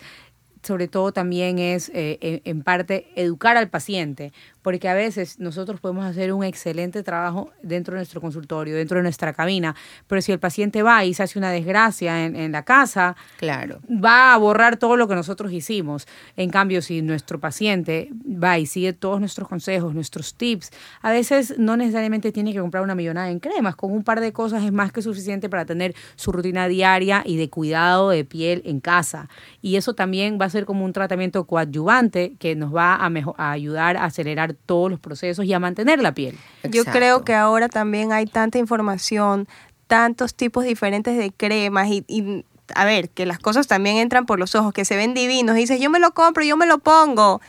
sobre 0.62 0.88
todo 0.88 1.12
también 1.12 1.58
es 1.58 1.90
eh, 1.94 2.42
en 2.44 2.62
parte 2.62 3.06
educar 3.14 3.56
al 3.56 3.70
paciente, 3.70 4.32
porque 4.62 4.88
a 4.88 4.94
veces 4.94 5.38
nosotros 5.38 5.80
podemos 5.80 6.04
hacer 6.04 6.32
un 6.32 6.44
excelente 6.44 7.02
trabajo 7.02 7.50
dentro 7.62 7.94
de 7.94 8.00
nuestro 8.00 8.20
consultorio, 8.20 8.76
dentro 8.76 8.98
de 8.98 9.02
nuestra 9.02 9.32
cabina, 9.32 9.74
pero 10.06 10.20
si 10.22 10.32
el 10.32 10.38
paciente 10.38 10.82
va 10.82 11.04
y 11.04 11.14
se 11.14 11.22
hace 11.22 11.38
una 11.38 11.50
desgracia 11.50 12.24
en, 12.24 12.36
en 12.36 12.52
la 12.52 12.64
casa, 12.64 13.16
Claro. 13.38 13.80
va 13.88 14.34
a 14.34 14.38
borrar 14.38 14.76
todo 14.76 14.96
lo 14.96 15.08
que 15.08 15.14
nosotros 15.14 15.52
hicimos. 15.52 16.06
En 16.36 16.50
cambio, 16.50 16.82
si 16.82 17.02
nuestro 17.02 17.40
paciente 17.40 18.10
va 18.26 18.58
y 18.58 18.66
sigue 18.66 18.92
todos 18.92 19.20
nuestros 19.20 19.48
consejos, 19.48 19.94
nuestros 19.94 20.34
tips, 20.34 20.70
a 21.02 21.10
veces 21.10 21.54
no 21.58 21.76
necesariamente 21.76 22.32
tiene 22.32 22.52
que 22.52 22.60
comprar 22.60 22.82
una 22.82 22.94
millonada 22.94 23.30
en 23.30 23.40
cremas. 23.40 23.76
Con 23.76 23.92
un 23.92 24.04
par 24.04 24.20
de 24.20 24.32
cosas 24.32 24.64
es 24.64 24.72
más 24.72 24.92
que 24.92 25.02
suficiente 25.02 25.48
para 25.48 25.64
tener 25.64 25.94
su 26.16 26.32
rutina 26.32 26.68
diaria 26.68 27.22
y 27.24 27.36
de 27.36 27.48
cuidado 27.50 28.10
de 28.10 28.24
piel 28.24 28.62
en 28.64 28.80
casa. 28.80 29.28
Y 29.62 29.76
eso 29.76 29.94
también 29.94 30.38
va 30.40 30.46
a 30.46 30.50
ser 30.50 30.64
como 30.64 30.84
un 30.84 30.92
tratamiento 30.92 31.44
coadyuvante 31.46 32.34
que 32.38 32.56
nos 32.56 32.74
va 32.74 32.94
a 32.94 33.50
ayudar 33.50 33.96
a 33.96 34.04
acelerar 34.04 34.49
todos 34.54 34.90
los 34.90 35.00
procesos 35.00 35.44
y 35.44 35.52
a 35.52 35.58
mantener 35.58 36.00
la 36.00 36.12
piel. 36.12 36.38
Yo 36.68 36.84
creo 36.84 37.24
que 37.24 37.34
ahora 37.34 37.68
también 37.68 38.12
hay 38.12 38.26
tanta 38.26 38.58
información, 38.58 39.48
tantos 39.86 40.34
tipos 40.34 40.64
diferentes 40.64 41.16
de 41.16 41.32
cremas 41.32 41.88
y, 41.88 42.04
y, 42.06 42.44
a 42.74 42.84
ver, 42.84 43.10
que 43.10 43.26
las 43.26 43.38
cosas 43.38 43.66
también 43.66 43.96
entran 43.96 44.26
por 44.26 44.38
los 44.38 44.54
ojos, 44.54 44.72
que 44.72 44.84
se 44.84 44.96
ven 44.96 45.14
divinos. 45.14 45.56
Y 45.56 45.60
dices, 45.60 45.80
yo 45.80 45.90
me 45.90 45.98
lo 45.98 46.12
compro, 46.12 46.44
yo 46.44 46.56
me 46.56 46.66
lo 46.66 46.78
pongo. 46.78 47.40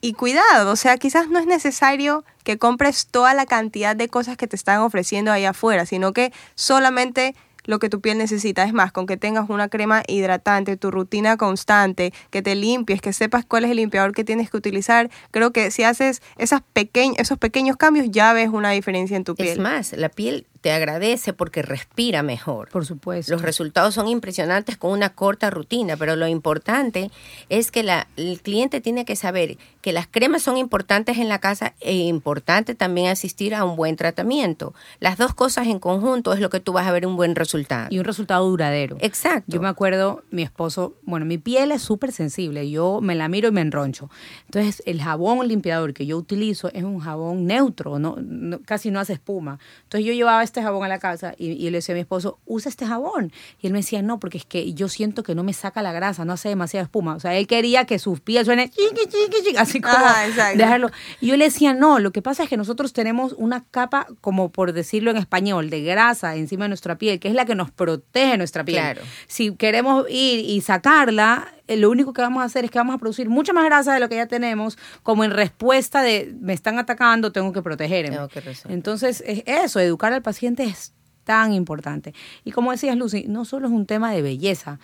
y 0.00 0.12
cuidado, 0.12 0.72
o 0.72 0.76
sea, 0.76 0.98
quizás 0.98 1.28
no 1.28 1.38
es 1.38 1.46
necesario 1.46 2.24
que 2.44 2.58
compres 2.58 3.06
toda 3.06 3.34
la 3.34 3.46
cantidad 3.46 3.96
de 3.96 4.08
cosas 4.08 4.36
que 4.36 4.46
te 4.46 4.54
están 4.54 4.80
ofreciendo 4.80 5.32
ahí 5.32 5.44
afuera, 5.44 5.86
sino 5.86 6.12
que 6.12 6.32
solamente 6.54 7.34
lo 7.66 7.78
que 7.78 7.88
tu 7.88 8.00
piel 8.00 8.18
necesita. 8.18 8.64
Es 8.64 8.72
más, 8.72 8.92
con 8.92 9.06
que 9.06 9.16
tengas 9.16 9.48
una 9.50 9.68
crema 9.68 10.02
hidratante, 10.08 10.76
tu 10.76 10.90
rutina 10.90 11.36
constante, 11.36 12.12
que 12.30 12.42
te 12.42 12.54
limpies, 12.54 13.00
que 13.00 13.12
sepas 13.12 13.44
cuál 13.44 13.64
es 13.64 13.70
el 13.70 13.76
limpiador 13.76 14.12
que 14.12 14.24
tienes 14.24 14.50
que 14.50 14.56
utilizar, 14.56 15.10
creo 15.30 15.52
que 15.52 15.70
si 15.70 15.82
haces 15.82 16.22
esas 16.38 16.62
esos 17.16 17.38
pequeños 17.38 17.76
cambios 17.76 18.06
ya 18.10 18.32
ves 18.32 18.48
una 18.50 18.70
diferencia 18.70 19.16
en 19.16 19.24
tu 19.24 19.34
piel. 19.34 19.48
Es 19.48 19.58
más, 19.58 19.92
la 19.92 20.08
piel 20.08 20.46
te 20.66 20.72
agradece 20.72 21.32
porque 21.32 21.62
respira 21.62 22.24
mejor. 22.24 22.70
Por 22.70 22.84
supuesto. 22.84 23.30
Los 23.30 23.42
resultados 23.42 23.94
son 23.94 24.08
impresionantes 24.08 24.76
con 24.76 24.90
una 24.90 25.10
corta 25.10 25.48
rutina, 25.48 25.96
pero 25.96 26.16
lo 26.16 26.26
importante 26.26 27.12
es 27.48 27.70
que 27.70 27.84
la, 27.84 28.08
el 28.16 28.40
cliente 28.42 28.80
tiene 28.80 29.04
que 29.04 29.14
saber 29.14 29.58
que 29.80 29.92
las 29.92 30.08
cremas 30.08 30.42
son 30.42 30.56
importantes 30.56 31.18
en 31.18 31.28
la 31.28 31.38
casa 31.38 31.74
e 31.78 31.94
importante 31.94 32.74
también 32.74 33.06
asistir 33.06 33.54
a 33.54 33.64
un 33.64 33.76
buen 33.76 33.94
tratamiento. 33.94 34.74
Las 34.98 35.16
dos 35.16 35.34
cosas 35.34 35.68
en 35.68 35.78
conjunto 35.78 36.32
es 36.32 36.40
lo 36.40 36.50
que 36.50 36.58
tú 36.58 36.72
vas 36.72 36.88
a 36.88 36.90
ver 36.90 37.06
un 37.06 37.14
buen 37.14 37.36
resultado. 37.36 37.86
Y 37.90 38.00
un 38.00 38.04
resultado 38.04 38.44
duradero. 38.50 38.96
Exacto. 38.98 39.44
Yo 39.46 39.60
me 39.60 39.68
acuerdo, 39.68 40.24
mi 40.32 40.42
esposo, 40.42 40.96
bueno, 41.02 41.26
mi 41.26 41.38
piel 41.38 41.70
es 41.70 41.82
súper 41.82 42.10
sensible, 42.10 42.68
yo 42.68 42.98
me 43.00 43.14
la 43.14 43.28
miro 43.28 43.50
y 43.50 43.52
me 43.52 43.60
enroncho. 43.60 44.10
Entonces, 44.46 44.82
el 44.84 45.00
jabón 45.00 45.46
limpiador 45.46 45.94
que 45.94 46.06
yo 46.06 46.18
utilizo 46.18 46.72
es 46.72 46.82
un 46.82 46.98
jabón 46.98 47.46
neutro, 47.46 48.00
no, 48.00 48.16
casi 48.64 48.90
no 48.90 48.98
hace 48.98 49.12
espuma. 49.12 49.60
Entonces, 49.84 50.04
yo 50.04 50.12
llevaba 50.12 50.42
este 50.42 50.55
jabón 50.62 50.84
a 50.84 50.88
la 50.88 50.98
casa 50.98 51.34
y, 51.38 51.52
y, 51.52 51.70
le 51.70 51.78
decía 51.78 51.94
a 51.94 51.96
mi 51.96 52.00
esposo, 52.00 52.38
usa 52.46 52.68
este 52.68 52.86
jabón. 52.86 53.32
Y 53.60 53.66
él 53.66 53.72
me 53.72 53.80
decía, 53.80 54.02
no, 54.02 54.18
porque 54.18 54.38
es 54.38 54.44
que 54.44 54.72
yo 54.74 54.88
siento 54.88 55.22
que 55.22 55.34
no 55.34 55.42
me 55.42 55.52
saca 55.52 55.82
la 55.82 55.92
grasa, 55.92 56.24
no 56.24 56.32
hace 56.32 56.48
demasiada 56.48 56.84
espuma. 56.84 57.14
O 57.14 57.20
sea, 57.20 57.34
él 57.36 57.46
quería 57.46 57.84
que 57.84 57.98
su 57.98 58.18
piel 58.18 58.44
suene 58.44 58.70
chiqui, 58.70 59.08
chiqui, 59.08 59.44
chiqui, 59.44 59.56
así 59.56 59.80
como 59.80 59.96
dejarlo. 60.56 60.90
Y 61.20 61.28
yo 61.28 61.36
le 61.36 61.46
decía, 61.46 61.74
no, 61.74 61.98
lo 61.98 62.12
que 62.12 62.22
pasa 62.22 62.44
es 62.44 62.48
que 62.48 62.56
nosotros 62.56 62.92
tenemos 62.92 63.34
una 63.38 63.64
capa, 63.70 64.06
como 64.20 64.50
por 64.50 64.72
decirlo 64.72 65.10
en 65.10 65.16
español, 65.16 65.70
de 65.70 65.82
grasa 65.82 66.36
encima 66.36 66.64
de 66.64 66.68
nuestra 66.68 66.98
piel, 66.98 67.20
que 67.20 67.28
es 67.28 67.34
la 67.34 67.44
que 67.44 67.54
nos 67.54 67.70
protege 67.70 68.36
nuestra 68.36 68.64
piel. 68.64 68.80
Claro. 68.80 69.02
Si 69.26 69.54
queremos 69.54 70.06
ir 70.08 70.40
y 70.40 70.60
sacarla, 70.60 71.52
eh, 71.68 71.76
lo 71.76 71.90
único 71.90 72.12
que 72.12 72.22
vamos 72.22 72.42
a 72.42 72.44
hacer 72.46 72.64
es 72.64 72.70
que 72.70 72.78
vamos 72.78 72.94
a 72.94 72.98
producir 72.98 73.28
mucha 73.28 73.52
más 73.52 73.64
grasa 73.64 73.92
de 73.94 74.00
lo 74.00 74.08
que 74.08 74.16
ya 74.16 74.26
tenemos, 74.26 74.78
como 75.02 75.24
en 75.24 75.30
respuesta 75.32 76.02
de 76.02 76.34
me 76.40 76.52
están 76.52 76.78
atacando, 76.78 77.32
tengo 77.32 77.52
que 77.52 77.62
protegerme. 77.62 78.14
Tengo 78.16 78.28
que 78.28 78.40
resolver. 78.40 78.74
Entonces, 78.76 79.22
es 79.26 79.42
eso, 79.46 79.80
educar 79.80 80.12
al 80.12 80.22
paciente 80.22 80.64
es 80.64 80.92
tan 81.24 81.52
importante. 81.52 82.14
Y 82.44 82.52
como 82.52 82.70
decías, 82.70 82.96
Lucy, 82.96 83.24
no 83.28 83.44
solo 83.44 83.66
es 83.66 83.72
un 83.72 83.84
tema 83.86 84.12
de 84.12 84.22
belleza, 84.22 84.78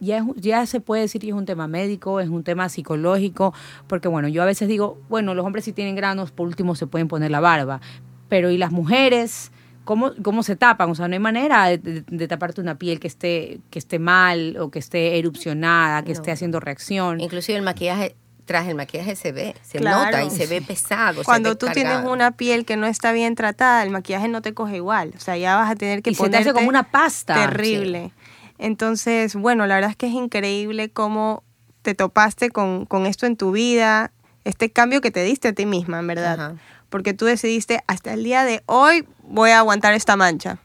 ya, 0.00 0.18
es- 0.18 0.24
ya 0.36 0.64
se 0.66 0.80
puede 0.80 1.02
decir 1.02 1.20
que 1.20 1.28
es 1.28 1.34
un 1.34 1.44
tema 1.44 1.66
médico, 1.66 2.20
es 2.20 2.28
un 2.28 2.44
tema 2.44 2.68
psicológico, 2.68 3.52
porque 3.88 4.06
bueno, 4.06 4.28
yo 4.28 4.42
a 4.42 4.46
veces 4.46 4.68
digo, 4.68 5.00
bueno, 5.08 5.34
los 5.34 5.44
hombres 5.44 5.64
si 5.64 5.72
tienen 5.72 5.96
granos, 5.96 6.30
por 6.30 6.46
último 6.46 6.76
se 6.76 6.86
pueden 6.86 7.08
poner 7.08 7.32
la 7.32 7.40
barba, 7.40 7.80
pero 8.28 8.50
¿y 8.52 8.58
las 8.58 8.70
mujeres? 8.70 9.50
¿Cómo, 9.88 10.12
cómo 10.22 10.42
se 10.42 10.54
tapan? 10.54 10.90
O 10.90 10.94
sea, 10.94 11.08
no 11.08 11.14
hay 11.14 11.18
manera 11.18 11.64
de, 11.64 11.78
de- 11.78 12.04
de 12.06 12.28
taparte 12.28 12.60
una 12.60 12.74
piel 12.74 13.00
que 13.00 13.06
esté, 13.08 13.60
que 13.70 13.78
esté 13.78 13.98
mal 13.98 14.58
o 14.60 14.70
que 14.70 14.78
esté 14.78 15.18
erupcionada, 15.18 16.02
que 16.02 16.08
No. 16.12 16.18
esté 16.18 16.30
haciendo 16.30 16.60
reacción. 16.60 17.22
Inclusive 17.22 17.56
el 17.56 17.64
maquillaje, 17.64 18.14
tras 18.44 18.68
el 18.68 18.74
maquillaje 18.74 19.16
se 19.16 19.32
ve, 19.32 19.54
se 19.62 19.78
Claro. 19.78 20.04
nota 20.04 20.22
y 20.24 20.30
se 20.30 20.46
ve 20.46 20.60
pesado. 20.60 21.22
Cuando 21.24 21.56
tú 21.56 21.68
tienes 21.72 22.04
una 22.04 22.32
piel 22.32 22.66
que 22.66 22.76
no 22.76 22.86
está 22.86 23.12
bien 23.12 23.34
tratada, 23.34 23.82
el 23.82 23.88
maquillaje 23.88 24.28
no 24.28 24.42
te 24.42 24.52
coge 24.52 24.76
igual. 24.76 25.14
O 25.16 25.20
sea, 25.20 25.38
ya 25.38 25.56
vas 25.56 25.70
a 25.70 25.74
tener 25.74 26.02
que 26.02 26.10
Y 26.10 26.14
se 26.14 26.22
te 26.28 26.36
hace 26.36 26.44
ponerte 26.44 26.52
como 26.52 26.68
una 26.68 26.82
pasta. 26.90 27.34
Terrible. 27.34 28.12
Entonces, 28.58 29.34
bueno, 29.36 29.66
la 29.66 29.76
verdad 29.76 29.90
es 29.92 29.96
que 29.96 30.06
es 30.08 30.12
increíble 30.12 30.90
cómo 30.90 31.42
te 31.82 31.94
topaste 31.94 32.50
con, 32.50 32.84
con 32.86 33.06
esto 33.06 33.24
en 33.24 33.36
tu 33.36 33.52
vida, 33.52 34.10
este 34.44 34.70
cambio 34.70 35.00
que 35.00 35.10
te 35.10 35.22
diste 35.22 35.48
a 35.48 35.52
ti 35.54 35.64
misma, 35.64 36.00
en 36.00 36.06
verdad. 36.08 36.34
Ajá. 36.40 36.54
Porque 36.88 37.14
tú 37.14 37.26
decidiste, 37.26 37.82
hasta 37.86 38.12
el 38.14 38.24
día 38.24 38.44
de 38.44 38.62
hoy 38.66 39.06
voy 39.22 39.50
a 39.50 39.58
aguantar 39.58 39.94
esta 39.94 40.16
mancha. 40.16 40.58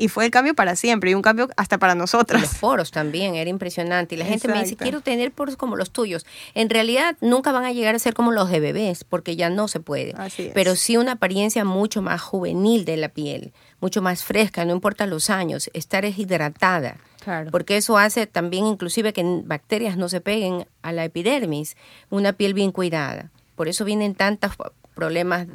Y 0.00 0.06
fue 0.06 0.24
el 0.24 0.30
cambio 0.30 0.54
para 0.54 0.76
siempre 0.76 1.10
y 1.10 1.14
un 1.14 1.22
cambio 1.22 1.48
hasta 1.56 1.76
para 1.78 1.94
Y 1.94 1.98
nosotras. 1.98 2.40
los 2.40 2.54
poros 2.54 2.92
también, 2.92 3.34
era 3.34 3.50
impresionante. 3.50 4.14
Y 4.14 4.18
la 4.18 4.26
gente 4.26 4.46
me 4.46 4.54
dice, 4.54 4.66
Exacto. 4.74 4.84
quiero 4.84 5.00
tener 5.00 5.32
poros 5.32 5.56
como 5.56 5.74
los 5.74 5.90
tuyos. 5.90 6.24
En 6.54 6.70
realidad 6.70 7.16
nunca 7.20 7.50
van 7.50 7.64
a 7.64 7.72
llegar 7.72 7.96
a 7.96 7.98
ser 7.98 8.14
como 8.14 8.30
los 8.30 8.48
de 8.48 8.60
bebés, 8.60 9.02
porque 9.02 9.34
ya 9.34 9.50
no 9.50 9.66
se 9.66 9.80
puede. 9.80 10.14
Así 10.16 10.46
es. 10.46 10.52
Pero 10.54 10.76
sí 10.76 10.96
una 10.96 11.12
apariencia 11.12 11.64
mucho 11.64 12.00
más 12.00 12.20
juvenil 12.20 12.84
de 12.84 12.96
la 12.96 13.08
piel, 13.08 13.52
mucho 13.80 14.00
más 14.00 14.22
fresca, 14.22 14.64
no 14.64 14.72
importa 14.72 15.04
los 15.06 15.30
años, 15.30 15.68
estar 15.72 16.04
es 16.04 16.16
hidratada. 16.16 16.98
Claro. 17.24 17.50
Porque 17.50 17.76
eso 17.76 17.98
hace 17.98 18.28
también 18.28 18.66
inclusive 18.66 19.12
que 19.12 19.24
bacterias 19.44 19.96
no 19.96 20.08
se 20.08 20.20
peguen 20.20 20.68
a 20.80 20.92
la 20.92 21.04
epidermis, 21.06 21.76
una 22.08 22.32
piel 22.34 22.54
bien 22.54 22.70
cuidada. 22.70 23.32
Por 23.56 23.66
eso 23.66 23.84
vienen 23.84 24.14
tantos 24.14 24.52
problemas, 24.98 25.46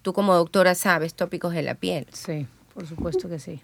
tú 0.00 0.14
como 0.14 0.34
doctora 0.34 0.74
sabes, 0.74 1.12
tópicos 1.12 1.52
de 1.52 1.60
la 1.60 1.74
piel. 1.74 2.06
Sí, 2.14 2.46
por 2.72 2.86
supuesto 2.86 3.28
que 3.28 3.38
sí. 3.38 3.60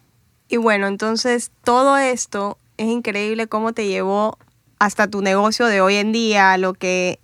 Y 0.49 0.59
bueno, 0.59 0.89
entonces 0.89 1.51
todo 1.65 1.97
esto 1.97 2.59
es 2.77 2.89
increíble 2.89 3.47
cómo 3.47 3.73
te 3.73 3.89
llevó 3.89 4.37
hasta 4.79 5.09
tu 5.09 5.23
negocio 5.23 5.65
de 5.69 5.81
hoy 5.81 5.95
en 5.95 6.13
día, 6.13 6.59
lo 6.59 6.75
que 6.75 7.19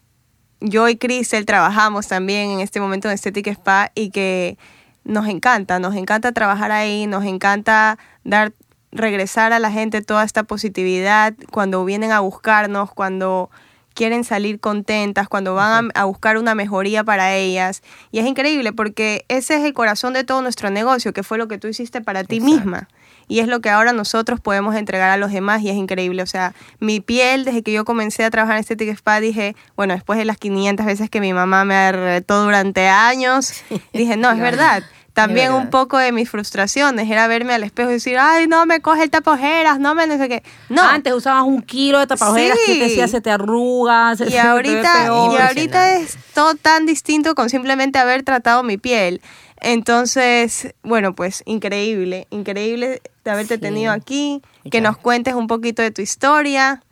yo 0.61 0.89
y 0.89 0.97
Cristel 0.97 1.45
trabajamos 1.45 2.09
también 2.09 2.51
en 2.51 2.61
este 2.61 2.81
momento 2.81 3.09
en 3.09 3.15
Estética 3.15 3.51
Spa 3.51 3.93
y 3.95 4.09
que 4.09 4.57
nos 5.05 5.29
encanta, 5.29 5.79
nos 5.79 5.95
encanta 5.95 6.33
trabajar 6.33 6.73
ahí, 6.73 7.07
nos 7.07 7.25
encanta 7.25 7.99
dar 8.25 8.55
regresar 8.91 9.53
a 9.53 9.59
la 9.59 9.71
gente 9.71 10.01
toda 10.01 10.25
esta 10.25 10.45
positividad 10.45 11.35
cuando 11.51 11.85
vienen 11.85 12.11
a 12.13 12.21
buscarnos, 12.21 12.91
cuando 12.95 13.51
quieren 13.99 14.23
salir 14.23 14.61
contentas, 14.61 15.27
cuando 15.29 15.57
van 15.57 15.91
a, 15.93 16.03
a 16.03 16.05
buscar 16.05 16.39
una 16.39 16.55
mejoría 16.55 17.03
para 17.03 17.35
ellas. 17.35 17.83
Y 18.13 18.21
es 18.21 18.27
increíble 18.27 18.73
porque 18.73 19.25
ese 19.27 19.57
es 19.57 19.65
el 19.65 19.73
corazón 19.73 20.13
de 20.13 20.23
todo 20.23 20.41
nuestro 20.41 20.71
negocio, 20.71 21.13
que 21.13 21.25
fue 21.25 21.37
lo 21.37 21.49
que 21.49 21.59
tú 21.59 21.67
hiciste 21.67 22.01
para 22.01 22.23
ti 22.23 22.37
Exacto. 22.37 22.55
misma. 22.55 22.89
Y 23.27 23.41
es 23.41 23.49
lo 23.49 23.59
que 23.61 23.71
ahora 23.71 23.93
nosotros 23.93 24.39
podemos 24.39 24.77
entregar 24.77 25.11
a 25.11 25.17
los 25.17 25.33
demás 25.33 25.63
y 25.63 25.69
es 25.69 25.75
increíble. 25.75 26.23
O 26.23 26.27
sea, 26.27 26.55
mi 26.79 27.01
piel, 27.01 27.45
desde 27.45 27.65
que 27.65 27.73
yo 27.73 27.85
comencé 27.85 28.23
a 28.23 28.31
trabajar 28.31 28.55
en 28.55 28.61
Estética 28.61 28.93
Spa, 28.93 29.19
dije, 29.19 29.57
bueno, 29.75 29.95
después 29.95 30.17
de 30.17 30.25
las 30.25 30.39
500 30.39 30.87
veces 30.87 31.11
que 31.11 31.21
mi 31.21 31.33
mamá 31.33 31.65
me 31.65 31.91
retó 31.91 32.45
durante 32.45 32.87
años, 32.87 33.65
dije, 33.93 34.17
no, 34.17 34.31
es 34.31 34.39
verdad. 34.39 34.85
También 35.27 35.53
un 35.53 35.71
poco 35.71 35.99
de 35.99 36.13
mis 36.13 36.31
frustraciones 36.31 37.11
era 37.11 37.27
verme 37.27 37.53
al 37.55 37.65
espejo 37.65 37.91
y 37.91 37.95
decir, 37.95 38.17
ay, 38.19 38.47
no 38.47 38.67
me 38.67 38.81
coge 38.81 39.03
el 39.05 39.11
tapajeras, 39.11 39.79
no 39.79 39.95
me 39.95 40.07
no 40.07 40.17
sé 40.19 40.29
qué. 40.29 40.43
No, 40.69 40.83
Antes 40.83 41.13
usabas 41.13 41.43
un 41.45 41.63
kilo 41.63 41.99
de 41.99 42.07
tapajeras 42.07 42.59
Sí. 42.65 42.73
que 42.73 42.79
te 42.79 42.85
decía 42.89 43.09
se 43.09 43.21
te 43.21 43.31
arruga, 43.31 44.15
se, 44.17 44.25
se 44.25 44.31
y 44.31 44.33
te 44.35 44.43
ve 44.43 44.49
ahorita, 44.49 44.93
peor. 45.05 45.33
y 45.33 45.37
ahorita 45.43 45.97
es 45.97 46.17
todo 46.35 46.55
tan 46.55 46.87
distinto 46.87 47.35
con 47.35 47.51
simplemente 47.51 47.99
haber 47.99 48.23
tratado 48.23 48.63
mi 48.63 48.77
piel. 48.79 49.21
Entonces, 49.61 50.75
bueno, 50.83 51.15
pues 51.15 51.43
increíble, 51.47 52.27
increíble 52.31 53.01
de 53.25 53.31
haberte 53.31 53.55
Sí. 53.55 53.61
tenido 53.61 53.93
aquí, 53.93 54.43
que 54.71 54.81
nos 54.81 54.97
cuentes 54.99 55.35
un 55.35 55.47
poquito 55.47 55.83
de 55.83 55.91
tu 55.91 56.03
historia 56.03 56.83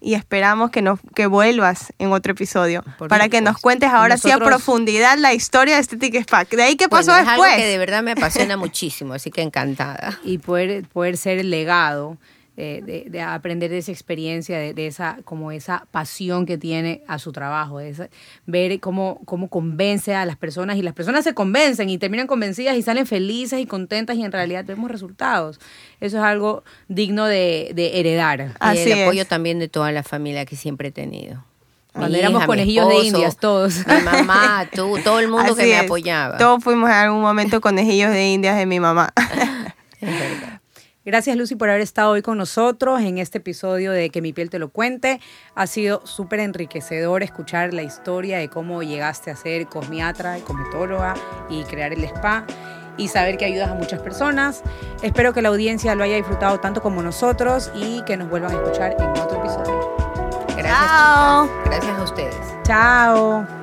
y 0.00 0.14
esperamos 0.14 0.70
que 0.70 0.82
nos 0.82 1.00
que 1.14 1.26
vuelvas 1.26 1.92
en 1.98 2.12
otro 2.12 2.32
episodio 2.32 2.84
Por 2.98 3.08
para 3.08 3.28
que 3.28 3.40
nos 3.40 3.58
cuentes 3.58 3.90
ahora 3.90 4.16
sí 4.16 4.30
a 4.30 4.38
profundidad 4.38 5.18
la 5.18 5.34
historia 5.34 5.74
de 5.74 5.80
Estética 5.80 6.18
Spa. 6.20 6.44
De 6.44 6.62
ahí 6.62 6.76
qué 6.76 6.88
pasó 6.88 7.10
Bueno, 7.10 7.22
es 7.22 7.28
algo 7.28 7.44
después. 7.44 7.62
que 7.62 7.68
de 7.68 7.78
verdad 7.78 8.02
me 8.02 8.12
apasiona 8.12 8.56
muchísimo, 8.58 9.14
así 9.14 9.30
que 9.30 9.42
encantada. 9.42 10.18
y 10.24 10.38
poder, 10.38 10.84
poder 10.84 11.16
ser 11.16 11.38
el 11.38 11.50
legado 11.50 12.16
eh, 12.60 12.82
de, 12.84 13.04
de 13.08 13.22
aprender 13.22 13.70
de 13.70 13.78
esa 13.78 13.92
experiencia, 13.92 14.58
de, 14.58 14.74
de 14.74 14.88
esa, 14.88 15.18
como 15.24 15.52
esa 15.52 15.86
pasión 15.92 16.44
que 16.44 16.58
tiene 16.58 17.02
a 17.06 17.20
su 17.20 17.30
trabajo, 17.30 17.78
de 17.78 17.90
esa- 17.90 18.08
ver 18.46 18.80
cómo, 18.80 19.20
cómo 19.26 19.48
convence 19.48 20.12
a 20.16 20.26
las 20.26 20.36
personas 20.36 20.76
y 20.76 20.82
las 20.82 20.92
personas 20.92 21.22
se 21.22 21.34
convencen 21.34 21.88
y 21.88 21.98
terminan 21.98 22.26
convencidas 22.26 22.76
y 22.76 22.82
salen 22.82 23.06
felices 23.06 23.60
y 23.60 23.66
contentas 23.66 24.16
y 24.16 24.24
en 24.24 24.32
realidad 24.32 24.64
vemos 24.66 24.90
resultados. 24.90 25.60
Eso 26.00 26.18
es 26.18 26.22
algo 26.24 26.64
digno 26.88 27.26
de, 27.26 27.70
de 27.76 28.00
heredar. 28.00 28.56
Así 28.58 28.88
y 28.88 28.92
el 28.92 29.02
apoyo 29.04 29.22
es. 29.22 29.28
también 29.28 29.60
de 29.60 29.68
toda 29.68 29.92
la 29.92 30.02
familia 30.02 30.44
que 30.44 30.56
siempre 30.56 30.88
he 30.88 30.92
tenido. 30.92 31.44
Cuando 31.92 32.18
éramos 32.18 32.44
conejillos 32.44 32.88
de 32.88 32.94
esposo, 32.94 33.06
indias 33.16 33.36
todos. 33.38 33.86
Mi 33.86 34.02
mamá, 34.04 34.68
tú, 34.74 34.98
todo 35.04 35.20
el 35.20 35.28
mundo 35.28 35.54
que 35.54 35.62
Así 35.62 35.70
me 35.70 35.78
es. 35.78 35.84
apoyaba. 35.84 36.36
Todos 36.38 36.62
fuimos 36.62 36.90
en 36.90 36.96
algún 36.96 37.20
momento 37.20 37.60
conejillos 37.60 38.10
de 38.10 38.28
indias 38.32 38.56
de 38.56 38.66
mi 38.66 38.80
mamá. 38.80 39.12
Es 40.00 40.08
verdad. 40.10 40.57
Gracias 41.08 41.38
Lucy 41.38 41.56
por 41.56 41.70
haber 41.70 41.80
estado 41.80 42.10
hoy 42.10 42.20
con 42.20 42.36
nosotros 42.36 43.00
en 43.00 43.16
este 43.16 43.38
episodio 43.38 43.92
de 43.92 44.10
Que 44.10 44.20
mi 44.20 44.34
piel 44.34 44.50
te 44.50 44.58
lo 44.58 44.68
cuente. 44.68 45.22
Ha 45.54 45.66
sido 45.66 46.06
súper 46.06 46.38
enriquecedor 46.40 47.22
escuchar 47.22 47.72
la 47.72 47.82
historia 47.82 48.36
de 48.36 48.50
cómo 48.50 48.82
llegaste 48.82 49.30
a 49.30 49.36
ser 49.36 49.68
cosmiatra 49.68 50.38
y 50.38 50.42
cosmetóloga 50.42 51.14
y 51.48 51.64
crear 51.64 51.94
el 51.94 52.04
spa 52.04 52.44
y 52.98 53.08
saber 53.08 53.38
que 53.38 53.46
ayudas 53.46 53.70
a 53.70 53.74
muchas 53.74 54.02
personas. 54.02 54.62
Espero 55.00 55.32
que 55.32 55.40
la 55.40 55.48
audiencia 55.48 55.94
lo 55.94 56.04
haya 56.04 56.16
disfrutado 56.16 56.60
tanto 56.60 56.82
como 56.82 57.02
nosotros 57.02 57.72
y 57.74 58.02
que 58.02 58.18
nos 58.18 58.28
vuelvan 58.28 58.52
a 58.52 58.56
escuchar 58.56 58.94
en 58.98 59.08
otro 59.08 59.38
episodio. 59.38 59.96
Gracias, 60.58 60.90
Chao. 60.90 61.48
Gracias 61.64 61.98
a 61.98 62.02
ustedes. 62.02 62.36
Chao. 62.64 63.57